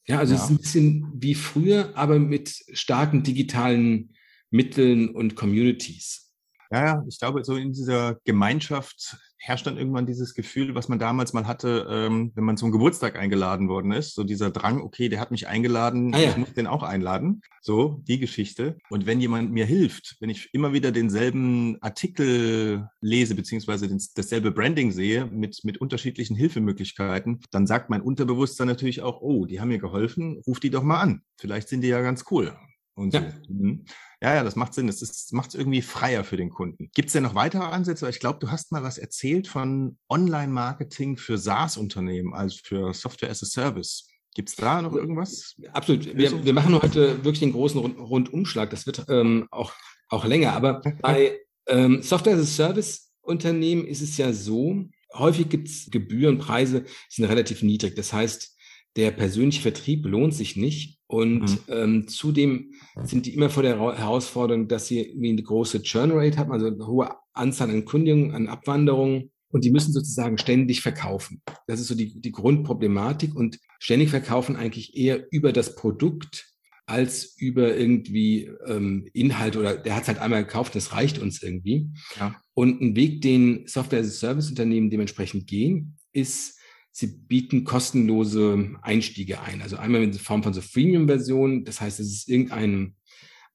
Ja, 0.07 0.19
also 0.19 0.35
ja. 0.35 0.39
es 0.39 0.45
ist 0.45 0.51
ein 0.51 0.57
bisschen 0.57 1.11
wie 1.15 1.35
früher, 1.35 1.91
aber 1.95 2.19
mit 2.19 2.49
starken 2.73 3.23
digitalen 3.23 4.13
Mitteln 4.51 5.09
und 5.09 5.35
Communities. 5.35 6.31
Ja, 6.71 6.85
ja, 6.85 7.05
ich 7.07 7.17
glaube, 7.17 7.43
so 7.43 7.55
in 7.55 7.73
dieser 7.73 8.19
Gemeinschaft 8.25 9.17
herrscht 9.45 9.67
dann 9.67 9.77
irgendwann 9.77 10.07
dieses 10.07 10.33
Gefühl, 10.33 10.73
was 10.73 10.89
man 10.89 10.97
damals 10.97 11.31
mal 11.33 11.45
hatte, 11.45 11.85
ähm, 11.87 12.31
wenn 12.33 12.43
man 12.43 12.57
zum 12.57 12.71
Geburtstag 12.71 13.15
eingeladen 13.15 13.69
worden 13.69 13.91
ist. 13.91 14.15
So 14.15 14.23
dieser 14.23 14.49
Drang, 14.49 14.81
okay, 14.81 15.07
der 15.07 15.19
hat 15.19 15.29
mich 15.29 15.47
eingeladen, 15.47 16.15
ah, 16.15 16.19
ja. 16.19 16.29
ich 16.31 16.37
muss 16.37 16.53
den 16.53 16.65
auch 16.65 16.81
einladen. 16.81 17.41
So, 17.61 18.01
die 18.07 18.19
Geschichte. 18.19 18.77
Und 18.89 19.05
wenn 19.05 19.21
jemand 19.21 19.51
mir 19.51 19.65
hilft, 19.65 20.17
wenn 20.19 20.31
ich 20.31 20.49
immer 20.53 20.73
wieder 20.73 20.91
denselben 20.91 21.77
Artikel 21.81 22.89
lese, 23.01 23.35
beziehungsweise 23.35 23.87
dasselbe 24.15 24.51
Branding 24.51 24.91
sehe 24.91 25.27
mit, 25.27 25.59
mit 25.63 25.77
unterschiedlichen 25.77 26.35
Hilfemöglichkeiten, 26.35 27.41
dann 27.51 27.67
sagt 27.67 27.91
mein 27.91 28.01
Unterbewusstsein 28.01 28.67
natürlich 28.67 29.03
auch, 29.03 29.21
oh, 29.21 29.45
die 29.45 29.61
haben 29.61 29.67
mir 29.67 29.79
geholfen, 29.79 30.41
ruf 30.47 30.59
die 30.59 30.71
doch 30.71 30.83
mal 30.83 31.01
an. 31.01 31.21
Vielleicht 31.37 31.69
sind 31.69 31.81
die 31.81 31.89
ja 31.89 32.01
ganz 32.01 32.25
cool. 32.31 32.55
Und 32.95 33.13
ja. 33.13 33.21
so. 33.21 33.53
Mhm. 33.53 33.85
Ja, 34.21 34.33
ja, 34.33 34.43
das 34.43 34.55
macht 34.55 34.73
Sinn. 34.73 34.87
Das 34.87 35.31
macht 35.31 35.49
es 35.49 35.55
irgendwie 35.55 35.81
freier 35.81 36.23
für 36.23 36.37
den 36.37 36.49
Kunden. 36.49 36.89
Gibt 36.93 37.07
es 37.07 37.13
denn 37.13 37.23
noch 37.23 37.35
weitere 37.35 37.63
Ansätze? 37.63 38.09
Ich 38.09 38.19
glaube, 38.19 38.39
du 38.39 38.49
hast 38.49 38.71
mal 38.71 38.83
was 38.83 38.97
erzählt 38.97 39.47
von 39.47 39.97
Online-Marketing 40.09 41.17
für 41.17 41.37
SaaS-Unternehmen, 41.37 42.33
also 42.33 42.57
für 42.63 42.93
Software 42.93 43.29
as 43.29 43.43
a 43.43 43.45
Service. 43.45 44.07
Gibt 44.33 44.49
es 44.49 44.55
da 44.55 44.81
noch 44.81 44.93
irgendwas? 44.93 45.55
Absolut. 45.71 46.05
Wir, 46.17 46.43
wir, 46.43 46.53
machen 46.53 46.81
heute 46.81 47.23
wirklich 47.23 47.43
einen 47.43 47.53
großen 47.53 47.79
Rundumschlag. 47.79 48.69
Das 48.69 48.85
wird 48.85 49.05
ähm, 49.09 49.47
auch, 49.51 49.73
auch 50.09 50.25
länger. 50.25 50.53
Aber 50.53 50.81
bei 51.01 51.39
ähm, 51.67 52.01
Software 52.01 52.35
as 52.35 52.41
a 52.41 52.45
Service-Unternehmen 52.45 53.85
ist 53.85 54.01
es 54.01 54.17
ja 54.17 54.33
so, 54.33 54.85
häufig 55.13 55.49
gibt 55.49 55.67
es 55.67 55.89
Gebühren, 55.89 56.37
Preise 56.37 56.85
sind 57.09 57.25
relativ 57.25 57.61
niedrig. 57.61 57.95
Das 57.95 58.11
heißt, 58.11 58.54
der 58.95 59.11
persönliche 59.11 59.61
Vertrieb 59.61 60.05
lohnt 60.05 60.33
sich 60.33 60.55
nicht. 60.55 60.99
Und 61.07 61.41
mhm. 61.41 61.59
ähm, 61.67 62.07
zudem 62.07 62.71
sind 63.03 63.25
die 63.25 63.33
immer 63.33 63.49
vor 63.49 63.63
der 63.63 63.79
Herausforderung, 63.79 64.67
dass 64.67 64.87
sie 64.87 65.01
irgendwie 65.01 65.29
eine 65.29 65.43
große 65.43 65.83
Churn 65.83 66.11
Rate 66.11 66.37
haben, 66.37 66.51
also 66.51 66.67
eine 66.67 66.87
hohe 66.87 67.09
Anzahl 67.33 67.69
an 67.69 67.85
Kündigungen, 67.85 68.31
an 68.31 68.47
Abwanderungen. 68.47 69.31
Und 69.49 69.63
die 69.63 69.71
müssen 69.71 69.93
sozusagen 69.93 70.37
ständig 70.37 70.81
verkaufen. 70.81 71.41
Das 71.67 71.79
ist 71.79 71.87
so 71.87 71.95
die, 71.95 72.19
die 72.19 72.31
Grundproblematik. 72.31 73.35
Und 73.35 73.59
ständig 73.79 74.09
verkaufen 74.09 74.55
eigentlich 74.55 74.97
eher 74.97 75.27
über 75.31 75.53
das 75.53 75.75
Produkt 75.75 76.55
als 76.87 77.35
über 77.37 77.75
irgendwie 77.75 78.49
ähm, 78.67 79.07
Inhalt 79.13 79.55
oder 79.55 79.75
der 79.75 79.95
hat 79.95 80.03
es 80.03 80.07
halt 80.07 80.19
einmal 80.19 80.43
gekauft, 80.43 80.75
das 80.75 80.93
reicht 80.93 81.17
uns 81.17 81.41
irgendwie. 81.41 81.89
Ja. 82.19 82.35
Und 82.53 82.81
ein 82.81 82.95
Weg, 82.95 83.21
den 83.21 83.65
Software-as-a-Service-Unternehmen 83.65 84.89
dementsprechend 84.89 85.47
gehen, 85.47 85.97
ist 86.13 86.59
Sie 86.97 87.07
bieten 87.07 87.65
kostenlose 87.65 88.77
Einstiege 88.81 89.41
ein. 89.41 89.61
Also 89.61 89.75
einmal 89.75 90.01
in 90.01 90.13
Form 90.13 90.43
von 90.43 90.53
so 90.53 90.61
Freemium-Versionen. 90.61 91.65
Das 91.65 91.81
heißt, 91.81 91.99
es 91.99 92.07
ist 92.07 92.29
irgendeine 92.29 92.93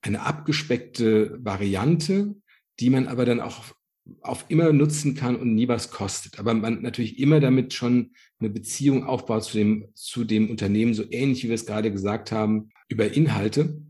eine 0.02 0.20
abgespeckte 0.20 1.38
Variante, 1.42 2.34
die 2.80 2.90
man 2.90 3.08
aber 3.08 3.24
dann 3.24 3.40
auch 3.40 3.64
auf 4.20 4.44
immer 4.48 4.74
nutzen 4.74 5.14
kann 5.14 5.36
und 5.36 5.54
nie 5.54 5.68
was 5.68 5.90
kostet. 5.90 6.38
Aber 6.38 6.52
man 6.52 6.82
natürlich 6.82 7.18
immer 7.18 7.40
damit 7.40 7.72
schon 7.72 8.12
eine 8.40 8.50
Beziehung 8.50 9.04
aufbaut 9.04 9.44
zu 9.44 9.56
dem, 9.56 9.88
zu 9.94 10.24
dem 10.24 10.50
Unternehmen, 10.50 10.92
so 10.92 11.04
ähnlich 11.10 11.42
wie 11.42 11.48
wir 11.48 11.54
es 11.54 11.64
gerade 11.64 11.90
gesagt 11.90 12.32
haben, 12.32 12.68
über 12.88 13.10
Inhalte 13.10 13.80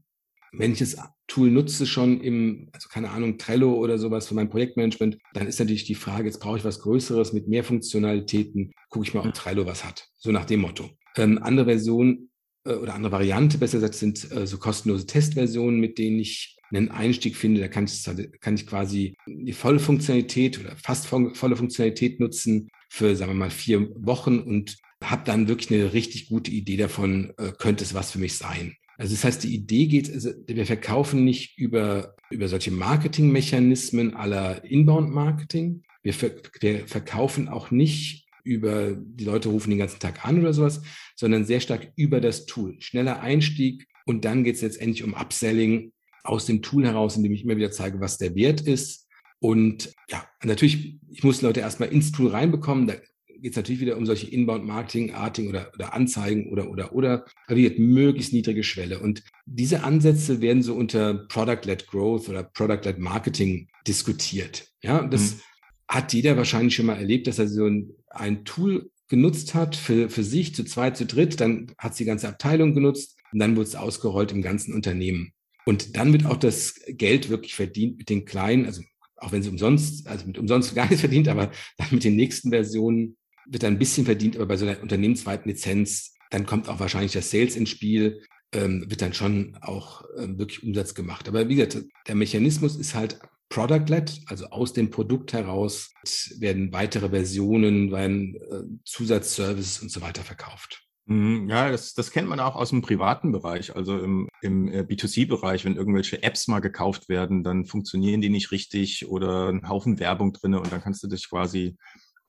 wenn 0.52 0.72
ich 0.72 0.80
das 0.80 0.96
Tool 1.30 1.50
nutze 1.50 1.86
schon 1.86 2.20
im, 2.20 2.68
also 2.72 2.88
keine 2.88 3.10
Ahnung, 3.10 3.38
Trello 3.38 3.74
oder 3.74 3.98
sowas 3.98 4.26
für 4.26 4.34
mein 4.34 4.50
Projektmanagement, 4.50 5.16
dann 5.32 5.46
ist 5.46 5.60
natürlich 5.60 5.84
die 5.84 5.94
Frage, 5.94 6.24
jetzt 6.24 6.40
brauche 6.40 6.58
ich 6.58 6.64
was 6.64 6.80
Größeres 6.80 7.32
mit 7.32 7.46
mehr 7.46 7.62
Funktionalitäten, 7.62 8.72
gucke 8.88 9.06
ich 9.06 9.14
mal, 9.14 9.26
ob 9.26 9.32
Trello 9.32 9.64
was 9.64 9.84
hat. 9.84 10.08
So 10.16 10.32
nach 10.32 10.44
dem 10.44 10.60
Motto. 10.60 10.90
Ähm, 11.16 11.38
andere 11.40 11.66
Version 11.66 12.30
äh, 12.66 12.72
oder 12.72 12.94
andere 12.94 13.12
Variante, 13.12 13.58
besser 13.58 13.78
gesagt, 13.78 13.94
sind 13.94 14.30
äh, 14.32 14.44
so 14.44 14.58
kostenlose 14.58 15.06
Testversionen, 15.06 15.78
mit 15.78 15.98
denen 15.98 16.18
ich 16.18 16.58
einen 16.72 16.90
Einstieg 16.90 17.36
finde. 17.36 17.60
Da 17.60 17.68
kann 17.68 17.84
ich, 17.84 18.04
kann 18.40 18.54
ich 18.56 18.66
quasi 18.66 19.16
die 19.26 19.52
volle 19.52 19.78
Funktionalität 19.78 20.58
oder 20.58 20.74
fast 20.76 21.06
volle 21.06 21.56
Funktionalität 21.56 22.18
nutzen 22.18 22.68
für, 22.88 23.14
sagen 23.14 23.30
wir 23.30 23.36
mal, 23.38 23.50
vier 23.50 23.88
Wochen 23.94 24.40
und 24.40 24.78
habe 25.02 25.22
dann 25.24 25.46
wirklich 25.46 25.70
eine 25.70 25.92
richtig 25.92 26.28
gute 26.28 26.50
Idee 26.50 26.76
davon, 26.76 27.32
äh, 27.38 27.52
könnte 27.56 27.84
es 27.84 27.94
was 27.94 28.10
für 28.10 28.18
mich 28.18 28.36
sein. 28.36 28.74
Also 29.00 29.14
das 29.14 29.24
heißt, 29.24 29.44
die 29.44 29.54
Idee 29.54 29.86
geht, 29.86 30.12
also 30.12 30.30
wir 30.46 30.66
verkaufen 30.66 31.24
nicht 31.24 31.56
über, 31.56 32.16
über 32.30 32.48
solche 32.48 32.70
Marketingmechanismen 32.70 34.14
aller 34.14 34.62
Inbound-Marketing. 34.62 35.84
Wir, 36.02 36.12
ver 36.12 36.32
wir 36.60 36.86
verkaufen 36.86 37.48
auch 37.48 37.70
nicht 37.70 38.28
über, 38.44 38.92
die 38.92 39.24
Leute 39.24 39.48
rufen 39.48 39.70
den 39.70 39.78
ganzen 39.78 40.00
Tag 40.00 40.26
an 40.26 40.38
oder 40.40 40.52
sowas, 40.52 40.82
sondern 41.16 41.46
sehr 41.46 41.60
stark 41.60 41.90
über 41.96 42.20
das 42.20 42.44
Tool. 42.44 42.76
Schneller 42.80 43.22
Einstieg 43.22 43.86
und 44.04 44.26
dann 44.26 44.44
geht 44.44 44.56
es 44.56 44.62
letztendlich 44.62 45.02
um 45.02 45.14
Upselling 45.14 45.92
aus 46.22 46.44
dem 46.44 46.60
Tool 46.60 46.84
heraus, 46.84 47.16
indem 47.16 47.32
ich 47.32 47.44
immer 47.44 47.56
wieder 47.56 47.70
zeige, 47.70 48.00
was 48.00 48.18
der 48.18 48.34
Wert 48.34 48.60
ist. 48.60 49.08
Und 49.38 49.94
ja, 50.10 50.22
natürlich, 50.44 50.98
ich 51.08 51.24
muss 51.24 51.40
Leute 51.40 51.60
erstmal 51.60 51.88
ins 51.88 52.12
Tool 52.12 52.28
reinbekommen. 52.28 52.86
Da 52.86 52.96
geht 53.40 53.52
es 53.52 53.56
natürlich 53.56 53.80
wieder 53.80 53.96
um 53.96 54.06
solche 54.06 54.28
Inbound-Marketing, 54.28 55.14
oder, 55.48 55.70
oder 55.74 55.94
Anzeigen 55.94 56.50
oder, 56.50 56.70
oder, 56.70 56.92
oder. 56.92 57.24
Aber 57.46 57.56
wie 57.56 57.70
möglichst 57.78 58.32
niedrige 58.32 58.62
Schwelle. 58.62 58.98
Und 59.00 59.22
diese 59.46 59.82
Ansätze 59.82 60.40
werden 60.40 60.62
so 60.62 60.74
unter 60.74 61.14
Product-led 61.14 61.86
Growth 61.86 62.28
oder 62.28 62.42
Product-led 62.42 62.98
Marketing 62.98 63.68
diskutiert. 63.86 64.68
Ja, 64.82 65.06
das 65.06 65.34
mhm. 65.34 65.40
hat 65.88 66.12
jeder 66.12 66.36
wahrscheinlich 66.36 66.74
schon 66.74 66.86
mal 66.86 66.96
erlebt, 66.96 67.26
dass 67.26 67.38
er 67.38 67.48
so 67.48 67.66
ein, 67.66 67.90
ein 68.10 68.44
Tool 68.44 68.90
genutzt 69.08 69.54
hat 69.54 69.76
für, 69.76 70.08
für 70.08 70.22
sich, 70.22 70.54
zu 70.54 70.64
zweit, 70.64 70.96
zu 70.96 71.04
dritt, 71.04 71.40
dann 71.40 71.72
hat 71.76 71.92
es 71.92 71.98
die 71.98 72.04
ganze 72.04 72.28
Abteilung 72.28 72.74
genutzt 72.74 73.18
und 73.32 73.40
dann 73.40 73.56
wurde 73.56 73.68
es 73.68 73.74
ausgerollt 73.74 74.32
im 74.32 74.40
ganzen 74.40 74.72
Unternehmen. 74.72 75.32
Und 75.66 75.96
dann 75.96 76.12
wird 76.12 76.26
auch 76.26 76.36
das 76.36 76.80
Geld 76.86 77.28
wirklich 77.28 77.54
verdient 77.54 77.98
mit 77.98 78.08
den 78.08 78.24
kleinen, 78.24 78.66
also 78.66 78.82
auch 79.16 79.32
wenn 79.32 79.42
sie 79.42 79.50
umsonst, 79.50 80.06
also 80.06 80.26
mit 80.26 80.38
umsonst 80.38 80.74
gar 80.74 80.86
nichts 80.86 81.00
verdient, 81.00 81.28
aber 81.28 81.50
dann 81.76 81.88
mit 81.90 82.04
den 82.04 82.16
nächsten 82.16 82.50
Versionen 82.50 83.16
wird 83.50 83.64
ein 83.64 83.78
bisschen 83.78 84.06
verdient, 84.06 84.36
aber 84.36 84.46
bei 84.46 84.56
so 84.56 84.66
einer 84.66 84.80
unternehmensweiten 84.80 85.50
Lizenz, 85.50 86.14
dann 86.30 86.46
kommt 86.46 86.68
auch 86.68 86.80
wahrscheinlich 86.80 87.12
das 87.12 87.30
Sales 87.30 87.56
ins 87.56 87.70
Spiel, 87.70 88.22
ähm, 88.52 88.84
wird 88.88 89.02
dann 89.02 89.12
schon 89.12 89.56
auch 89.60 90.04
ähm, 90.18 90.38
wirklich 90.38 90.62
Umsatz 90.62 90.94
gemacht. 90.94 91.28
Aber 91.28 91.48
wie 91.48 91.56
gesagt, 91.56 91.84
der 92.06 92.14
Mechanismus 92.14 92.76
ist 92.76 92.94
halt 92.94 93.18
Product-led, 93.48 94.20
also 94.26 94.46
aus 94.46 94.72
dem 94.72 94.90
Produkt 94.90 95.32
heraus 95.32 95.92
werden 96.38 96.72
weitere 96.72 97.10
Versionen, 97.10 97.90
werden 97.90 98.36
äh, 98.36 98.62
Zusatzservices 98.84 99.82
und 99.82 99.90
so 99.90 100.00
weiter 100.00 100.22
verkauft. 100.22 100.84
Mhm, 101.06 101.48
ja, 101.48 101.70
das, 101.70 101.94
das 101.94 102.12
kennt 102.12 102.28
man 102.28 102.38
auch 102.38 102.54
aus 102.54 102.70
dem 102.70 102.82
privaten 102.82 103.32
Bereich, 103.32 103.74
also 103.74 103.98
im, 103.98 104.28
im 104.42 104.68
äh, 104.68 104.82
B2C-Bereich, 104.82 105.64
wenn 105.64 105.74
irgendwelche 105.74 106.22
Apps 106.22 106.46
mal 106.46 106.60
gekauft 106.60 107.08
werden, 107.08 107.42
dann 107.42 107.66
funktionieren 107.66 108.20
die 108.20 108.28
nicht 108.28 108.52
richtig 108.52 109.08
oder 109.08 109.48
ein 109.48 109.68
Haufen 109.68 109.98
Werbung 109.98 110.32
drinne 110.32 110.60
und 110.60 110.70
dann 110.70 110.80
kannst 110.80 111.02
du 111.02 111.08
dich 111.08 111.28
quasi 111.28 111.76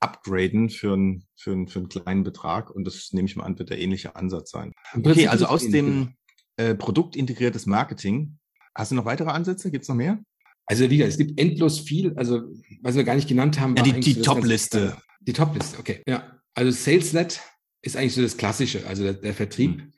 upgraden 0.02 0.70
für, 0.70 0.96
ein, 0.96 1.26
für, 1.36 1.52
ein, 1.52 1.68
für 1.68 1.80
einen 1.80 1.90
kleinen 1.90 2.24
Betrag 2.24 2.72
und 2.72 2.86
das 2.86 3.14
nehme 3.14 3.28
ich 3.28 3.36
mal 3.36 3.46
an, 3.46 3.58
wird 3.58 3.70
der 3.70 3.80
ähnliche 3.80 4.16
Ansatz 4.16 4.52
sein. 4.52 4.74
Okay, 4.94 5.28
also 5.28 5.46
aus 5.46 5.68
dem 5.70 6.16
äh, 6.58 6.76
produktintegriertes 6.76 7.66
Marketing, 7.68 8.38
hast 8.76 8.92
du 8.92 8.96
noch 8.96 9.06
weitere 9.06 9.30
Ansätze? 9.30 9.72
Gibt 9.72 9.84
es 9.84 9.90
noch 9.90 9.96
mehr? 9.96 10.20
Also 10.66 10.90
wieder, 10.90 11.08
es 11.08 11.18
gibt 11.18 11.40
endlos 11.40 11.80
viel, 11.80 12.14
also 12.18 12.42
was 12.82 12.96
wir 12.96 13.04
gar 13.04 13.16
nicht 13.16 13.28
genannt 13.28 13.60
haben. 13.60 13.76
Ja, 13.76 13.84
die, 13.84 14.00
die 14.00 14.22
Top-Liste. 14.22 14.98
Die 15.22 15.34
Top-Liste, 15.34 15.78
okay. 15.80 16.02
Ja, 16.08 16.40
also 16.56 16.72
SalesLed 16.72 17.40
ist 17.82 17.96
eigentlich 17.96 18.16
so 18.16 18.22
das 18.22 18.38
Klassische. 18.38 18.88
Also 18.88 19.04
der, 19.04 19.14
der 19.14 19.34
Vertrieb 19.34 19.78
mhm. 19.78 19.94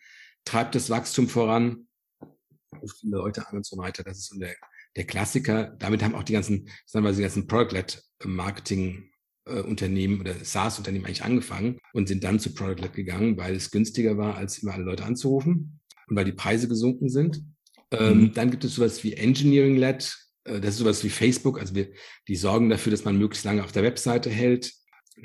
treibt 0.45 0.75
das 0.75 0.89
Wachstum 0.89 1.29
voran, 1.29 1.87
ruft 2.81 2.97
viele 2.99 3.17
Leute 3.17 3.47
an 3.47 3.57
und 3.57 3.65
so 3.65 3.77
weiter. 3.77 4.03
Das 4.03 4.17
ist 4.17 4.29
so 4.29 4.39
der, 4.39 4.55
der 4.95 5.05
Klassiker. 5.05 5.75
Damit 5.79 6.03
haben 6.03 6.15
auch 6.15 6.23
die 6.23 6.33
ganzen, 6.33 6.69
sagen 6.85 7.05
wir 7.05 7.11
mal, 7.11 7.15
die 7.15 7.21
ganzen 7.21 7.47
Product-led 7.47 8.03
Marketing 8.25 9.11
Unternehmen 9.45 10.19
oder 10.21 10.33
SaaS-Unternehmen 10.41 11.05
eigentlich 11.05 11.23
angefangen 11.23 11.79
und 11.93 12.07
sind 12.07 12.23
dann 12.23 12.39
zu 12.39 12.53
Product-led 12.53 12.93
gegangen, 12.93 13.37
weil 13.37 13.55
es 13.55 13.71
günstiger 13.71 14.17
war, 14.17 14.35
als 14.35 14.59
immer 14.59 14.73
alle 14.73 14.83
Leute 14.83 15.03
anzurufen 15.03 15.79
und 16.07 16.15
weil 16.15 16.25
die 16.25 16.31
Preise 16.31 16.67
gesunken 16.67 17.09
sind. 17.09 17.43
Ähm, 17.91 18.21
mhm. 18.21 18.33
Dann 18.33 18.51
gibt 18.51 18.63
es 18.63 18.75
sowas 18.75 19.03
wie 19.03 19.13
Engineering-led. 19.13 20.17
Äh, 20.45 20.59
das 20.59 20.71
ist 20.71 20.77
sowas 20.77 21.03
wie 21.03 21.09
Facebook. 21.09 21.59
Also 21.59 21.75
wir, 21.75 21.89
die 22.27 22.35
sorgen 22.35 22.69
dafür, 22.69 22.91
dass 22.91 23.05
man 23.05 23.17
möglichst 23.17 23.45
lange 23.45 23.63
auf 23.63 23.71
der 23.71 23.83
Webseite 23.83 24.29
hält. 24.29 24.73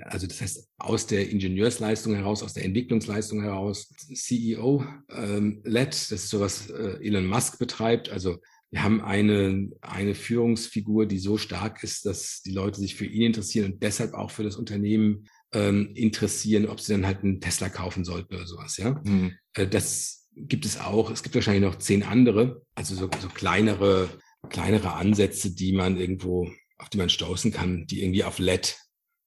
Also 0.05 0.27
das 0.27 0.41
heißt, 0.41 0.69
aus 0.77 1.07
der 1.07 1.31
Ingenieursleistung 1.31 2.15
heraus, 2.15 2.43
aus 2.43 2.53
der 2.53 2.65
Entwicklungsleistung 2.65 3.43
heraus, 3.43 3.89
CEO-led, 4.15 4.95
ähm, 5.11 5.63
das 5.63 6.13
ist 6.13 6.29
sowas 6.29 6.69
äh, 6.71 6.99
Elon 7.05 7.27
Musk 7.27 7.59
betreibt. 7.59 8.11
Also 8.11 8.39
wir 8.71 8.83
haben 8.83 9.01
eine, 9.01 9.71
eine 9.81 10.15
Führungsfigur, 10.15 11.07
die 11.07 11.19
so 11.19 11.39
stark 11.39 11.83
ist, 11.83 12.05
dass 12.05 12.43
die 12.43 12.53
Leute 12.53 12.81
sich 12.81 12.97
für 12.97 13.07
ihn 13.07 13.23
interessieren 13.23 13.73
und 13.73 13.83
deshalb 13.83 14.15
auch 14.15 14.31
für 14.31 14.43
das 14.45 14.57
Unternehmen 14.57 15.29
ähm, 15.53 15.93
interessieren, 15.95 16.67
ob 16.67 16.81
sie 16.81 16.93
dann 16.93 17.07
halt 17.07 17.23
einen 17.23 17.41
Tesla 17.41 17.71
kaufen 17.71 18.05
sollten 18.05 18.35
oder 18.35 18.47
sowas. 18.47 18.77
Ja, 18.77 19.01
mhm. 19.03 19.33
äh, 19.55 19.67
das 19.67 20.29
gibt 20.35 20.67
es 20.67 20.79
auch. 20.79 21.11
Es 21.11 21.23
gibt 21.23 21.35
wahrscheinlich 21.35 21.63
noch 21.63 21.77
zehn 21.77 22.03
andere, 22.03 22.63
also 22.75 22.95
so, 22.95 23.09
so 23.21 23.29
kleinere, 23.29 24.09
kleinere 24.51 24.93
Ansätze, 24.93 25.55
die 25.55 25.73
man 25.73 25.97
irgendwo, 25.97 26.51
auf 26.77 26.91
die 26.91 26.99
man 26.99 27.09
stoßen 27.09 27.53
kann, 27.53 27.87
die 27.87 28.03
irgendwie 28.03 28.25
auf 28.25 28.39
LED, 28.39 28.77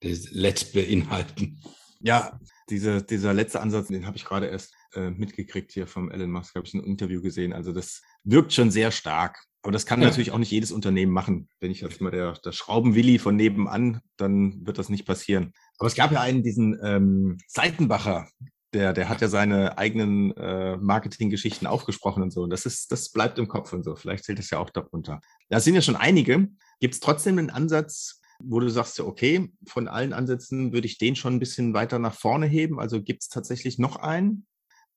LED 0.02 0.74
beinhalten. 0.74 1.62
Ja, 2.00 2.40
diese, 2.70 3.04
dieser 3.04 3.34
letzte 3.34 3.60
Ansatz, 3.60 3.88
den 3.88 4.06
habe 4.06 4.18
ich 4.18 4.26
gerade 4.26 4.48
erst 4.48 4.74
äh, 4.94 5.10
mitgekriegt 5.10 5.72
hier 5.72 5.88
vom 5.88 6.10
Elon 6.12 6.32
Musk, 6.32 6.56
habe 6.56 6.66
ich 6.66 6.74
ein 6.74 6.84
Interview 6.84 7.22
gesehen. 7.22 7.54
Also 7.54 7.74
das 7.74 8.02
wirkt 8.24 8.54
schon 8.54 8.72
sehr 8.72 8.92
stark. 8.92 9.44
Aber 9.64 9.72
das 9.72 9.86
kann 9.86 10.02
ja. 10.02 10.08
natürlich 10.08 10.32
auch 10.32 10.40
nicht 10.40 10.52
jedes 10.52 10.72
Unternehmen 10.72 11.12
machen. 11.12 11.48
Wenn 11.60 11.72
ich 11.72 11.82
jetzt 11.82 12.02
mal 12.02 12.10
der, 12.10 12.34
der 12.34 12.52
Schraubenwilli 12.52 13.20
von 13.20 13.36
nebenan, 13.36 14.02
dann 14.18 14.66
wird 14.66 14.80
das 14.80 14.90
nicht 14.90 15.06
passieren. 15.06 15.54
Aber 15.78 15.88
es 15.88 15.96
gab 15.96 16.12
ja 16.12 16.22
einen, 16.22 16.42
diesen 16.42 16.80
ähm, 16.84 17.38
Seitenbacher, 17.48 18.28
der, 18.74 18.94
der 18.94 19.10
hat 19.10 19.22
ja 19.22 19.28
seine 19.28 19.78
eigenen 19.78 20.32
äh, 20.38 20.78
Marketinggeschichten 20.78 21.68
aufgesprochen 21.68 22.24
und 22.24 22.32
so. 22.32 22.42
Und 22.42 22.50
das 22.50 22.66
ist, 22.66 22.92
das 22.92 23.12
bleibt 23.12 23.38
im 23.38 23.48
Kopf 23.48 23.74
und 23.74 23.84
so. 23.84 23.96
Vielleicht 23.96 24.24
zählt 24.24 24.40
das 24.40 24.50
ja 24.50 24.60
auch 24.60 24.70
darunter. 24.70 25.20
Da 25.50 25.60
sind 25.60 25.76
ja 25.76 25.82
schon 25.82 25.96
einige. 25.96 26.48
Gibt 26.80 26.96
es 26.96 27.00
trotzdem 27.00 27.38
einen 27.38 27.50
Ansatz, 27.50 28.22
wo 28.44 28.60
du 28.60 28.70
sagst, 28.70 29.00
okay, 29.00 29.52
von 29.68 29.88
allen 29.88 30.14
Ansätzen 30.14 30.74
würde 30.74 30.88
ich 30.88 30.98
den 30.98 31.16
schon 31.16 31.36
ein 31.36 31.40
bisschen 31.40 31.74
weiter 31.74 32.00
nach 32.00 32.16
vorne 32.16 32.48
heben? 32.48 32.80
Also 32.80 33.04
gibt 33.04 33.24
es 33.24 33.30
tatsächlich 33.30 33.78
noch 33.78 33.98
einen? 33.98 34.48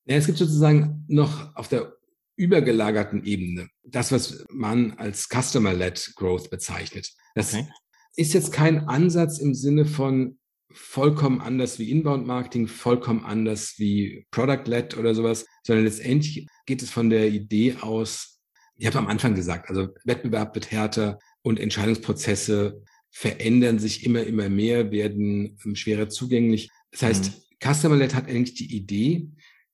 Ja, 0.07 0.17
es 0.17 0.27
gibt 0.27 0.39
sozusagen 0.39 1.05
noch 1.09 1.55
auf 1.57 1.69
der 1.69 1.97
übergelagerten 2.37 3.25
Ebene 3.25 3.69
das, 3.83 4.13
was 4.13 4.45
man 4.51 4.93
als 4.93 5.29
Customer-led 5.29 6.15
Growth 6.17 6.51
bezeichnet. 6.51 7.13
Das 7.35 7.55
okay. 7.55 7.69
ist 8.17 8.35
jetzt 8.35 8.53
kein 8.53 8.89
Ansatz 8.89 9.39
im 9.39 9.55
Sinne 9.55 9.85
von 9.85 10.39
vollkommen 10.73 11.41
anders 11.41 11.79
wie 11.79 11.91
Inbound-Marketing, 11.91 12.67
vollkommen 12.67 13.25
anders 13.25 13.75
wie 13.79 14.27
Product-led 14.31 14.97
oder 14.97 15.15
sowas, 15.15 15.47
sondern 15.63 15.85
letztendlich 15.85 16.49
geht 16.67 16.83
es 16.83 16.91
von 16.91 17.11
der 17.11 17.29
Idee 17.29 17.77
aus, 17.81 18.41
ich 18.77 18.87
habe 18.87 18.99
am 18.99 19.07
Anfang 19.07 19.35
gesagt, 19.35 19.69
also 19.69 19.89
Wettbewerb 20.05 20.55
wird 20.55 20.73
härter 20.73 21.19
und 21.43 21.61
Entscheidungsprozesse 21.61 22.83
verändern 23.11 23.79
sich 23.79 24.05
immer, 24.05 24.25
immer 24.25 24.49
mehr, 24.49 24.91
werden 24.91 25.57
ähm, 25.65 25.77
schwerer 25.77 26.09
zugänglich. 26.09 26.71
Das 26.91 27.03
heißt, 27.03 27.25
mhm. 27.27 27.73
Customer-led 27.73 28.15
hat 28.15 28.27
eigentlich 28.27 28.55
die 28.55 28.75
Idee, 28.75 29.29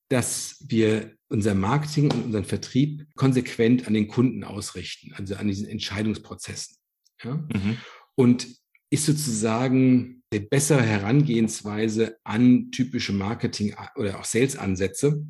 dass 0.08 0.62
wir 0.68 1.16
unser 1.30 1.54
Marketing 1.54 2.10
und 2.10 2.24
unseren 2.24 2.44
Vertrieb 2.44 3.06
konsequent 3.14 3.86
an 3.86 3.94
den 3.94 4.08
Kunden 4.08 4.44
ausrichten, 4.44 5.12
also 5.14 5.36
an 5.36 5.46
diesen 5.46 5.66
Entscheidungsprozessen. 5.68 6.76
Ja? 7.22 7.36
Mhm. 7.36 7.78
Und 8.16 8.48
ist 8.90 9.06
sozusagen 9.06 10.22
die 10.32 10.40
bessere 10.40 10.82
Herangehensweise 10.82 12.16
an 12.24 12.70
typische 12.72 13.12
Marketing- 13.12 13.74
oder 13.96 14.18
auch 14.18 14.24
Sales-Ansätze. 14.24 15.24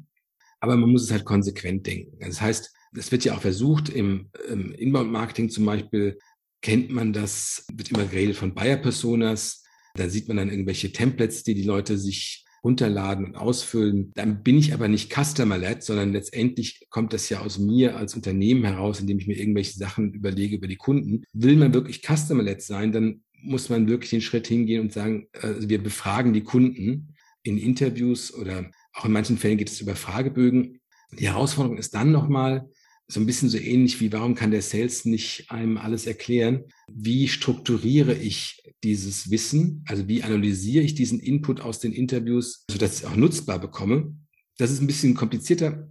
Aber 0.60 0.76
man 0.76 0.90
muss 0.90 1.04
es 1.04 1.10
halt 1.10 1.24
konsequent 1.24 1.86
denken. 1.86 2.18
Das 2.20 2.40
heißt, 2.40 2.74
es 2.96 3.12
wird 3.12 3.24
ja 3.24 3.34
auch 3.34 3.40
versucht, 3.40 3.88
im, 3.90 4.30
im 4.48 4.72
Inbound-Marketing 4.72 5.50
zum 5.50 5.66
Beispiel 5.66 6.18
kennt 6.62 6.90
man 6.90 7.12
das, 7.12 7.66
wird 7.72 7.90
immer 7.90 8.04
geredet 8.04 8.36
von 8.36 8.54
Buyer-Personas. 8.54 9.64
Da 9.94 10.08
sieht 10.08 10.28
man 10.28 10.38
dann 10.38 10.50
irgendwelche 10.50 10.92
Templates, 10.92 11.42
die 11.42 11.54
die 11.54 11.62
Leute 11.62 11.98
sich 11.98 12.44
runterladen 12.62 13.24
und 13.24 13.36
ausfüllen. 13.36 14.12
Dann 14.14 14.42
bin 14.42 14.58
ich 14.58 14.74
aber 14.74 14.88
nicht 14.88 15.12
Customer-led, 15.12 15.82
sondern 15.82 16.12
letztendlich 16.12 16.86
kommt 16.90 17.12
das 17.12 17.28
ja 17.28 17.40
aus 17.40 17.58
mir 17.58 17.96
als 17.96 18.14
Unternehmen 18.14 18.64
heraus, 18.64 19.00
indem 19.00 19.18
ich 19.18 19.26
mir 19.26 19.38
irgendwelche 19.38 19.78
Sachen 19.78 20.12
überlege 20.12 20.56
über 20.56 20.68
die 20.68 20.76
Kunden. 20.76 21.24
Will 21.32 21.56
man 21.56 21.74
wirklich 21.74 22.02
Customer-led 22.02 22.62
sein, 22.62 22.92
dann 22.92 23.22
muss 23.42 23.68
man 23.70 23.88
wirklich 23.88 24.10
den 24.10 24.20
Schritt 24.20 24.46
hingehen 24.46 24.82
und 24.82 24.92
sagen, 24.92 25.28
also 25.40 25.68
wir 25.68 25.82
befragen 25.82 26.32
die 26.32 26.42
Kunden 26.42 27.14
in 27.42 27.56
Interviews 27.56 28.34
oder 28.34 28.70
auch 28.92 29.06
in 29.06 29.12
manchen 29.12 29.38
Fällen 29.38 29.58
geht 29.58 29.70
es 29.70 29.80
über 29.80 29.96
Fragebögen. 29.96 30.80
Die 31.18 31.28
Herausforderung 31.28 31.78
ist 31.78 31.94
dann 31.94 32.12
nochmal, 32.12 32.68
so 33.10 33.18
ein 33.18 33.26
bisschen 33.26 33.48
so 33.48 33.58
ähnlich 33.58 34.00
wie, 34.00 34.12
warum 34.12 34.36
kann 34.36 34.52
der 34.52 34.62
Sales 34.62 35.04
nicht 35.04 35.50
einem 35.50 35.76
alles 35.76 36.06
erklären? 36.06 36.64
Wie 36.88 37.26
strukturiere 37.26 38.14
ich 38.14 38.62
dieses 38.84 39.30
Wissen? 39.30 39.84
Also 39.88 40.06
wie 40.06 40.22
analysiere 40.22 40.84
ich 40.84 40.94
diesen 40.94 41.18
Input 41.18 41.60
aus 41.60 41.80
den 41.80 41.92
Interviews, 41.92 42.64
sodass 42.70 42.94
ich 42.94 43.00
es 43.00 43.04
auch 43.04 43.16
nutzbar 43.16 43.58
bekomme? 43.58 44.14
Das 44.58 44.70
ist 44.70 44.80
ein 44.80 44.86
bisschen 44.86 45.14
komplizierter. 45.14 45.88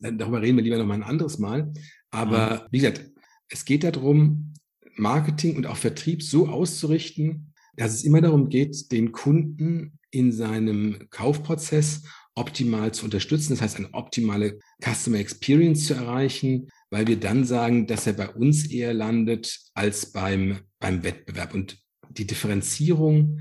Darüber 0.00 0.40
reden 0.40 0.56
wir 0.56 0.64
lieber 0.64 0.78
noch 0.78 0.86
mal 0.86 0.94
ein 0.94 1.02
anderes 1.02 1.38
Mal. 1.38 1.72
Aber 2.10 2.54
mhm. 2.54 2.68
wie 2.70 2.78
gesagt, 2.78 3.10
es 3.48 3.66
geht 3.66 3.84
darum, 3.84 4.54
Marketing 4.96 5.56
und 5.56 5.66
auch 5.66 5.76
Vertrieb 5.76 6.22
so 6.22 6.48
auszurichten, 6.48 7.52
dass 7.76 7.92
es 7.92 8.04
immer 8.04 8.20
darum 8.22 8.48
geht, 8.48 8.90
den 8.92 9.12
Kunden 9.12 9.98
in 10.10 10.32
seinem 10.32 11.06
Kaufprozess 11.10 12.02
optimal 12.34 12.92
zu 12.92 13.04
unterstützen. 13.04 13.52
Das 13.52 13.62
heißt, 13.62 13.76
eine 13.76 13.92
optimale 13.92 14.58
Customer 14.82 15.18
Experience 15.18 15.86
zu 15.86 15.94
erreichen, 15.94 16.68
weil 16.90 17.06
wir 17.06 17.18
dann 17.18 17.44
sagen, 17.44 17.86
dass 17.86 18.06
er 18.06 18.14
bei 18.14 18.28
uns 18.28 18.70
eher 18.70 18.94
landet 18.94 19.58
als 19.74 20.12
beim, 20.12 20.60
beim 20.78 21.04
Wettbewerb. 21.04 21.54
Und 21.54 21.78
die 22.10 22.26
Differenzierung 22.26 23.40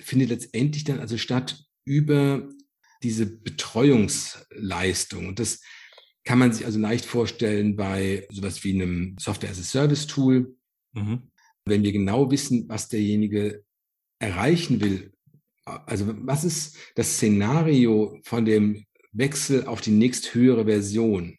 findet 0.00 0.30
letztendlich 0.30 0.84
dann 0.84 1.00
also 1.00 1.18
statt 1.18 1.64
über 1.84 2.48
diese 3.02 3.26
Betreuungsleistung. 3.26 5.28
Und 5.28 5.38
das 5.38 5.60
kann 6.24 6.38
man 6.38 6.52
sich 6.52 6.64
also 6.64 6.78
leicht 6.78 7.04
vorstellen 7.04 7.76
bei 7.76 8.26
sowas 8.30 8.62
wie 8.62 8.74
einem 8.74 9.16
Software-as-a-Service-Tool. 9.18 10.56
Mhm. 10.92 11.30
Wenn 11.64 11.82
wir 11.82 11.92
genau 11.92 12.30
wissen, 12.30 12.68
was 12.68 12.88
derjenige 12.88 13.64
erreichen 14.20 14.80
will, 14.80 15.12
also 15.86 16.14
was 16.26 16.44
ist 16.44 16.76
das 16.94 17.14
Szenario 17.14 18.18
von 18.24 18.44
dem 18.44 18.84
Wechsel 19.12 19.66
auf 19.66 19.80
die 19.80 19.90
nächsthöhere 19.90 20.64
Version? 20.64 21.36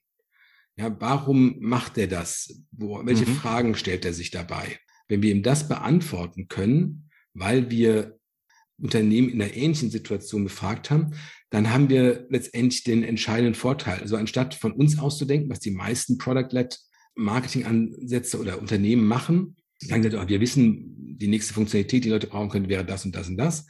Ja, 0.75 0.95
warum 0.99 1.57
macht 1.59 1.97
er 1.97 2.07
das? 2.07 2.61
Wo, 2.71 3.05
welche 3.05 3.29
mhm. 3.29 3.35
Fragen 3.35 3.75
stellt 3.75 4.05
er 4.05 4.13
sich 4.13 4.31
dabei? 4.31 4.79
Wenn 5.07 5.21
wir 5.21 5.31
ihm 5.31 5.43
das 5.43 5.67
beantworten 5.67 6.47
können, 6.47 7.09
weil 7.33 7.69
wir 7.69 8.17
Unternehmen 8.81 9.29
in 9.29 9.41
einer 9.41 9.53
ähnlichen 9.53 9.91
Situation 9.91 10.43
befragt 10.43 10.89
haben, 10.89 11.11
dann 11.51 11.71
haben 11.71 11.89
wir 11.89 12.25
letztendlich 12.29 12.83
den 12.83 13.03
entscheidenden 13.03 13.53
Vorteil. 13.53 13.99
Also 13.99 14.15
anstatt 14.15 14.55
von 14.55 14.71
uns 14.71 14.97
auszudenken, 14.97 15.49
was 15.49 15.59
die 15.59 15.71
meisten 15.71 16.17
Product-led 16.17 16.79
Marketing-Ansätze 17.15 18.39
oder 18.39 18.59
Unternehmen 18.59 19.05
machen, 19.05 19.55
sagen 19.87 20.03
sie, 20.03 20.17
oh, 20.17 20.27
wir 20.27 20.41
wissen, 20.41 21.17
die 21.17 21.27
nächste 21.27 21.53
Funktionalität, 21.53 22.05
die 22.05 22.09
Leute 22.09 22.27
brauchen 22.27 22.49
können, 22.49 22.69
wäre 22.69 22.85
das 22.85 23.05
und 23.05 23.15
das 23.15 23.29
und 23.29 23.37
das. 23.37 23.65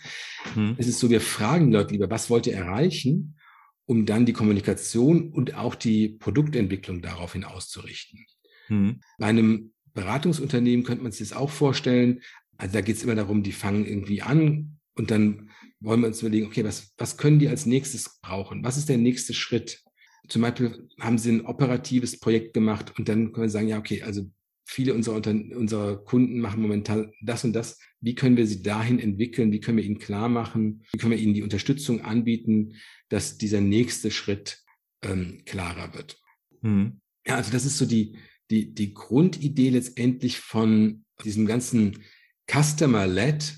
Hm. 0.54 0.76
Es 0.78 0.88
ist 0.88 1.00
so, 1.00 1.10
wir 1.10 1.22
fragen 1.22 1.68
die 1.68 1.78
Leute 1.78 1.94
lieber, 1.94 2.10
was 2.10 2.30
wollt 2.30 2.48
ihr 2.48 2.56
erreichen, 2.56 3.38
um 3.86 4.06
dann 4.06 4.26
die 4.26 4.34
Kommunikation 4.34 5.32
und 5.32 5.56
auch 5.56 5.76
die 5.76 6.10
Produktentwicklung 6.10 7.02
daraufhin 7.02 7.44
auszurichten. 7.44 8.26
Hm. 8.68 9.02
Bei 9.18 9.28
einem 9.28 9.74
Beratungsunternehmen 9.94 10.86
könnte 10.86 11.04
man 11.04 11.12
sich 11.12 11.28
das 11.30 11.38
auch 11.38 11.50
vorstellen. 11.50 12.22
Also 12.58 12.74
da 12.74 12.82
geht 12.82 12.96
es 12.96 13.04
immer 13.04 13.16
darum, 13.16 13.44
die 13.44 13.52
fangen 13.52 13.86
irgendwie 13.86 14.22
an 14.22 14.80
und 14.96 15.12
dann 15.12 15.50
wollen 15.80 16.02
wir 16.02 16.08
uns 16.08 16.22
überlegen, 16.22 16.48
okay, 16.48 16.64
was, 16.64 16.94
was 16.98 17.18
können 17.18 17.40
die 17.40 17.50
als 17.50 17.66
nächstes 17.66 18.20
brauchen? 18.22 18.64
Was 18.64 18.78
ist 18.78 18.90
der 18.90 18.98
nächste 18.98 19.34
Schritt? 19.34 19.84
Zum 20.30 20.42
Beispiel 20.42 20.88
haben 21.00 21.18
sie 21.18 21.34
ein 21.34 21.46
operatives 21.46 22.20
Projekt 22.20 22.54
gemacht 22.54 22.94
und 22.98 23.10
dann 23.10 23.34
können 23.34 23.48
wir 23.48 23.50
sagen, 23.50 23.68
ja, 23.68 23.78
okay, 23.78 24.02
also 24.02 24.24
viele 24.66 24.94
unserer, 24.94 25.18
unserer 25.28 26.04
Kunden 26.04 26.40
machen 26.40 26.62
momentan 26.62 27.12
das 27.22 27.44
und 27.44 27.54
das. 27.54 27.80
Wie 28.02 28.16
können 28.16 28.38
wir 28.38 28.48
sie 28.48 28.62
dahin 28.62 29.00
entwickeln? 29.00 29.52
Wie 29.52 29.60
können 29.60 29.78
wir 29.78 29.84
ihnen 29.84 30.00
klar 30.00 30.30
machen? 30.30 30.84
Wie 30.92 30.98
können 30.98 31.12
wir 31.12 31.20
ihnen 31.20 31.34
die 31.34 31.44
Unterstützung 31.44 32.02
anbieten, 32.02 32.76
dass 33.10 33.38
dieser 33.38 33.62
nächste 33.62 34.12
Schritt 34.12 34.64
ähm, 35.02 35.42
klarer 35.46 35.94
wird? 35.94 36.18
Mhm. 36.62 37.02
Ja, 37.26 37.36
also 37.36 37.52
das 37.52 37.66
ist 37.66 37.78
so 37.78 37.86
die, 37.86 38.18
die, 38.52 38.74
die 38.74 38.94
Grundidee 38.94 39.70
letztendlich 39.70 40.40
von 40.40 41.06
diesem 41.24 41.46
ganzen 41.46 42.04
Customer-led 42.50 43.58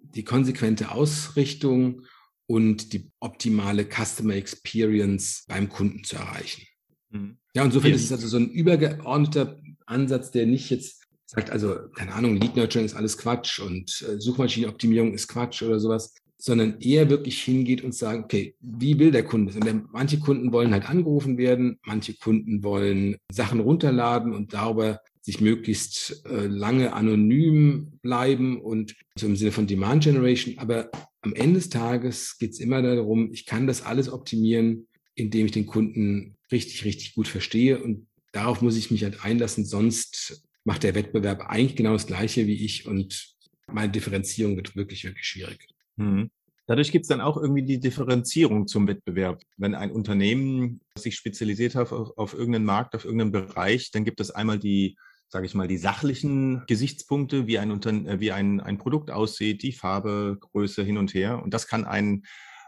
die 0.00 0.24
konsequente 0.24 0.92
Ausrichtung 0.92 2.02
und 2.46 2.92
die 2.92 3.10
optimale 3.20 3.84
Customer 3.84 4.34
Experience 4.34 5.44
beim 5.48 5.68
Kunden 5.68 6.04
zu 6.04 6.16
erreichen. 6.16 6.66
Mhm. 7.10 7.38
Ja, 7.54 7.64
insofern 7.64 7.90
ja. 7.90 7.96
ist 7.96 8.04
es 8.04 8.12
also 8.12 8.28
so 8.28 8.36
ein 8.36 8.50
übergeordneter 8.50 9.60
Ansatz, 9.86 10.30
der 10.30 10.46
nicht 10.46 10.70
jetzt 10.70 11.02
sagt, 11.26 11.50
also, 11.50 11.76
keine 11.94 12.14
Ahnung, 12.14 12.36
Lead 12.36 12.56
Nurturing 12.56 12.86
ist 12.86 12.94
alles 12.94 13.18
Quatsch 13.18 13.58
und 13.58 14.04
äh, 14.08 14.20
Suchmaschinenoptimierung 14.20 15.12
ist 15.12 15.28
Quatsch 15.28 15.62
oder 15.62 15.80
sowas, 15.80 16.14
sondern 16.38 16.80
eher 16.80 17.10
wirklich 17.10 17.42
hingeht 17.42 17.82
und 17.82 17.94
sagt, 17.94 18.24
okay, 18.24 18.54
wie 18.60 18.98
will 18.98 19.10
der 19.10 19.24
Kunde? 19.24 19.52
Und 19.54 19.92
manche 19.92 20.18
Kunden 20.18 20.52
wollen 20.52 20.72
halt 20.72 20.88
angerufen 20.88 21.38
werden, 21.38 21.78
manche 21.84 22.14
Kunden 22.14 22.62
wollen 22.62 23.16
Sachen 23.32 23.60
runterladen 23.60 24.32
und 24.34 24.52
darüber 24.52 25.00
sich 25.22 25.40
möglichst 25.40 26.24
äh, 26.26 26.46
lange 26.46 26.92
anonym 26.92 27.98
bleiben 28.02 28.60
und 28.60 28.94
so 29.18 29.26
im 29.26 29.34
Sinne 29.34 29.50
von 29.50 29.66
Demand 29.66 30.04
Generation. 30.04 30.58
Aber 30.58 30.90
am 31.22 31.34
Ende 31.34 31.54
des 31.54 31.68
Tages 31.68 32.38
geht 32.38 32.52
es 32.52 32.60
immer 32.60 32.80
darum, 32.82 33.32
ich 33.32 33.44
kann 33.44 33.66
das 33.66 33.82
alles 33.82 34.08
optimieren, 34.08 34.86
indem 35.16 35.46
ich 35.46 35.52
den 35.52 35.66
Kunden 35.66 36.36
richtig, 36.52 36.84
richtig 36.84 37.14
gut 37.16 37.26
verstehe. 37.26 37.82
Und 37.82 38.06
darauf 38.36 38.60
muss 38.62 38.76
ich 38.76 38.90
mich 38.90 39.02
halt 39.02 39.24
einlassen, 39.24 39.64
sonst 39.64 40.42
macht 40.64 40.82
der 40.82 40.94
Wettbewerb 40.94 41.48
eigentlich 41.48 41.76
genau 41.76 41.92
das 41.92 42.06
Gleiche 42.06 42.46
wie 42.46 42.64
ich 42.64 42.86
und 42.86 43.34
meine 43.72 43.90
Differenzierung 43.90 44.56
wird 44.56 44.76
wirklich, 44.76 45.04
wirklich 45.04 45.26
schwierig. 45.26 45.68
Mhm. 45.96 46.30
Dadurch 46.66 46.90
gibt 46.90 47.04
es 47.04 47.08
dann 47.08 47.20
auch 47.20 47.36
irgendwie 47.36 47.62
die 47.62 47.78
Differenzierung 47.78 48.66
zum 48.66 48.88
Wettbewerb. 48.88 49.40
Wenn 49.56 49.74
ein 49.74 49.92
Unternehmen 49.92 50.80
sich 50.98 51.14
spezialisiert 51.14 51.76
hat 51.76 51.92
auf, 51.92 52.18
auf 52.18 52.34
irgendeinen 52.34 52.64
Markt, 52.64 52.94
auf 52.94 53.04
irgendeinen 53.04 53.32
Bereich, 53.32 53.90
dann 53.92 54.04
gibt 54.04 54.20
es 54.20 54.30
einmal 54.30 54.58
die 54.58 54.96
sage 55.28 55.46
ich 55.46 55.54
mal, 55.54 55.66
die 55.66 55.78
sachlichen 55.78 56.62
Gesichtspunkte, 56.66 57.46
wie 57.46 57.58
ein, 57.58 57.82
äh, 57.82 58.20
wie 58.20 58.32
ein, 58.32 58.60
ein 58.60 58.78
Produkt 58.78 59.10
aussieht, 59.10 59.62
die 59.62 59.72
Farbe, 59.72 60.38
Größe 60.40 60.84
hin 60.84 60.98
und 60.98 61.14
her. 61.14 61.42
Und 61.42 61.52
das 61.52 61.66
kann 61.66 61.84
ein 61.84 62.22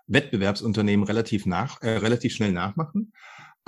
Wettbewerbsunternehmen 0.09 1.07
relativ, 1.07 1.47
nach, 1.47 1.81
äh, 1.83 1.99
relativ 1.99 2.35
schnell 2.35 2.53
nachmachen. 2.53 3.13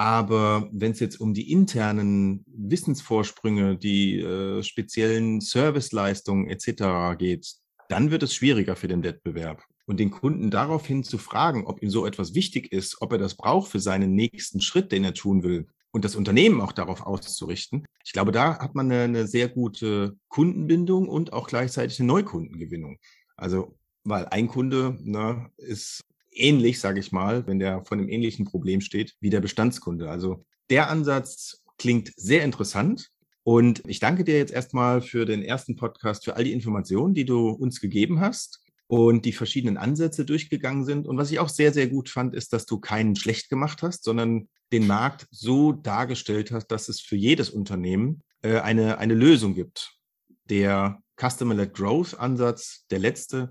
Aber 0.00 0.66
wenn 0.72 0.92
es 0.92 1.00
jetzt 1.00 1.20
um 1.20 1.34
die 1.34 1.52
internen 1.52 2.42
Wissensvorsprünge, 2.46 3.76
die 3.76 4.18
äh, 4.18 4.62
speziellen 4.62 5.42
Serviceleistungen 5.42 6.48
etc. 6.48 7.18
geht, 7.18 7.52
dann 7.90 8.10
wird 8.10 8.22
es 8.22 8.34
schwieriger 8.34 8.76
für 8.76 8.88
den 8.88 9.04
Wettbewerb. 9.04 9.62
Und 9.84 10.00
den 10.00 10.10
Kunden 10.10 10.50
daraufhin 10.50 11.04
zu 11.04 11.18
fragen, 11.18 11.66
ob 11.66 11.82
ihm 11.82 11.90
so 11.90 12.06
etwas 12.06 12.32
wichtig 12.34 12.72
ist, 12.72 13.02
ob 13.02 13.12
er 13.12 13.18
das 13.18 13.34
braucht 13.34 13.70
für 13.70 13.78
seinen 13.78 14.14
nächsten 14.14 14.62
Schritt, 14.62 14.90
den 14.90 15.04
er 15.04 15.12
tun 15.12 15.42
will, 15.42 15.66
und 15.90 16.06
das 16.06 16.16
Unternehmen 16.16 16.62
auch 16.62 16.72
darauf 16.72 17.02
auszurichten. 17.02 17.84
Ich 18.02 18.14
glaube, 18.14 18.32
da 18.32 18.58
hat 18.58 18.74
man 18.74 18.90
eine, 18.90 19.02
eine 19.02 19.26
sehr 19.26 19.50
gute 19.50 20.16
Kundenbindung 20.28 21.10
und 21.10 21.34
auch 21.34 21.46
gleichzeitig 21.46 22.00
eine 22.00 22.06
Neukundengewinnung. 22.06 22.96
Also, 23.36 23.76
weil 24.04 24.24
ein 24.28 24.48
Kunde 24.48 24.96
ne, 25.02 25.50
ist 25.58 26.00
ähnlich, 26.32 26.80
sage 26.80 27.00
ich 27.00 27.12
mal, 27.12 27.46
wenn 27.46 27.58
der 27.58 27.84
von 27.84 27.98
einem 27.98 28.08
ähnlichen 28.08 28.44
Problem 28.44 28.80
steht, 28.80 29.14
wie 29.20 29.30
der 29.30 29.40
Bestandskunde. 29.40 30.10
Also 30.10 30.44
der 30.70 30.90
Ansatz 30.90 31.62
klingt 31.78 32.12
sehr 32.16 32.44
interessant. 32.44 33.10
Und 33.42 33.82
ich 33.86 34.00
danke 34.00 34.24
dir 34.24 34.36
jetzt 34.36 34.52
erstmal 34.52 35.00
für 35.00 35.24
den 35.24 35.42
ersten 35.42 35.76
Podcast, 35.76 36.24
für 36.24 36.36
all 36.36 36.44
die 36.44 36.52
Informationen, 36.52 37.14
die 37.14 37.24
du 37.24 37.48
uns 37.48 37.80
gegeben 37.80 38.20
hast 38.20 38.62
und 38.86 39.24
die 39.24 39.32
verschiedenen 39.32 39.76
Ansätze 39.76 40.24
durchgegangen 40.24 40.84
sind. 40.84 41.06
Und 41.06 41.16
was 41.16 41.30
ich 41.30 41.38
auch 41.38 41.48
sehr, 41.48 41.72
sehr 41.72 41.86
gut 41.86 42.08
fand, 42.08 42.34
ist, 42.34 42.52
dass 42.52 42.66
du 42.66 42.78
keinen 42.78 43.16
schlecht 43.16 43.48
gemacht 43.48 43.82
hast, 43.82 44.04
sondern 44.04 44.48
den 44.72 44.86
Markt 44.86 45.26
so 45.30 45.72
dargestellt 45.72 46.52
hast, 46.52 46.66
dass 46.68 46.88
es 46.88 47.00
für 47.00 47.16
jedes 47.16 47.50
Unternehmen 47.50 48.22
äh, 48.42 48.58
eine, 48.58 48.98
eine 48.98 49.14
Lösung 49.14 49.54
gibt. 49.54 49.96
Der 50.44 51.00
Customer-led 51.20 51.74
Growth-Ansatz, 51.74 52.86
der 52.90 52.98
letzte, 52.98 53.50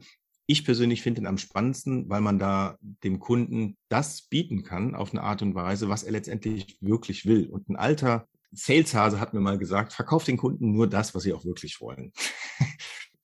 ich 0.49 0.65
persönlich 0.65 1.03
finde 1.03 1.21
ihn 1.21 1.27
am 1.27 1.38
spannendsten, 1.38 2.09
weil 2.09 2.21
man 2.21 2.39
da 2.39 2.79
dem 3.03 3.19
Kunden 3.19 3.77
das 3.88 4.23
bieten 4.23 4.63
kann 4.63 4.95
auf 4.95 5.12
eine 5.12 5.21
Art 5.21 5.43
und 5.43 5.53
Weise, 5.53 5.89
was 5.89 6.01
er 6.01 6.12
letztendlich 6.12 6.75
wirklich 6.81 7.27
will. 7.27 7.47
Und 7.47 7.69
ein 7.69 7.75
alter 7.75 8.27
Saleshase 8.51 9.19
hat 9.19 9.35
mir 9.35 9.41
mal 9.41 9.59
gesagt, 9.59 9.93
verkauft 9.93 10.27
den 10.27 10.38
Kunden 10.38 10.71
nur 10.71 10.89
das, 10.89 11.13
was 11.13 11.21
sie 11.21 11.33
auch 11.33 11.45
wirklich 11.45 11.79
wollen. 11.79 12.12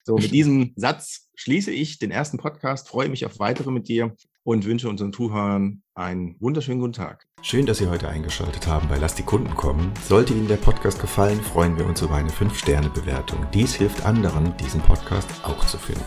So, 0.08 0.18
mit 0.18 0.34
diesem 0.34 0.72
Satz 0.76 1.32
schließe 1.34 1.72
ich 1.72 1.98
den 1.98 2.12
ersten 2.12 2.38
Podcast, 2.38 2.90
freue 2.90 3.10
mich 3.10 3.26
auf 3.26 3.40
weitere 3.40 3.72
mit 3.72 3.88
dir 3.88 4.16
und 4.44 4.64
wünsche 4.66 4.88
unseren 4.88 5.12
Zuhörern 5.12 5.82
einen 5.96 6.40
wunderschönen 6.40 6.80
guten 6.80 6.94
Tag. 6.94 7.26
Schön, 7.42 7.66
dass 7.66 7.80
Sie 7.80 7.88
heute 7.88 8.08
eingeschaltet 8.08 8.68
haben 8.68 8.88
bei 8.88 9.00
Lass 9.00 9.16
die 9.16 9.24
Kunden 9.24 9.56
kommen. 9.56 9.92
Sollte 10.08 10.36
Ihnen 10.36 10.48
der 10.48 10.58
Podcast 10.58 11.02
gefallen, 11.02 11.42
freuen 11.42 11.76
wir 11.80 11.88
uns 11.88 12.04
über 12.04 12.14
eine 12.14 12.30
5-Sterne-Bewertung. 12.30 13.48
Dies 13.52 13.74
hilft 13.74 14.06
anderen, 14.06 14.56
diesen 14.58 14.82
Podcast 14.82 15.28
auch 15.44 15.66
zu 15.66 15.80
finden. 15.80 16.06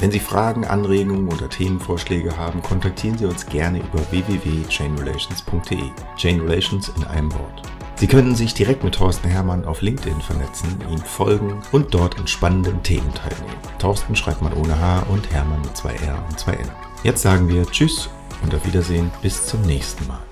Wenn 0.00 0.10
Sie 0.10 0.18
Fragen, 0.18 0.64
Anregungen 0.64 1.28
oder 1.28 1.50
Themenvorschläge 1.50 2.34
haben, 2.38 2.62
kontaktieren 2.62 3.18
Sie 3.18 3.26
uns 3.26 3.44
gerne 3.44 3.80
über 3.80 4.00
www.chainrelations.de. 4.10 5.90
Chain 6.16 6.40
Relations 6.40 6.90
in 6.96 7.04
einem 7.04 7.30
Wort. 7.34 7.62
Sie 7.96 8.06
könnten 8.06 8.34
sich 8.34 8.54
direkt 8.54 8.82
mit 8.82 8.94
Thorsten 8.94 9.28
Hermann 9.28 9.66
auf 9.66 9.82
LinkedIn 9.82 10.22
vernetzen, 10.22 10.78
ihm 10.90 11.00
folgen 11.00 11.60
und 11.70 11.92
dort 11.92 12.18
an 12.18 12.26
spannenden 12.26 12.82
Themen 12.82 13.12
teilnehmen. 13.12 13.60
Thorsten 13.78 14.16
schreibt 14.16 14.40
man 14.40 14.54
ohne 14.54 14.80
H 14.80 15.00
und 15.10 15.30
Hermann 15.34 15.60
mit 15.60 15.76
zwei 15.76 15.92
R 15.92 16.24
und 16.30 16.40
zwei 16.40 16.54
N. 16.54 16.70
Jetzt 17.02 17.20
sagen 17.20 17.46
wir 17.50 17.66
Tschüss 17.66 18.08
und 18.42 18.54
auf 18.54 18.66
Wiedersehen 18.66 19.10
bis 19.20 19.44
zum 19.44 19.60
nächsten 19.62 20.06
Mal. 20.08 20.29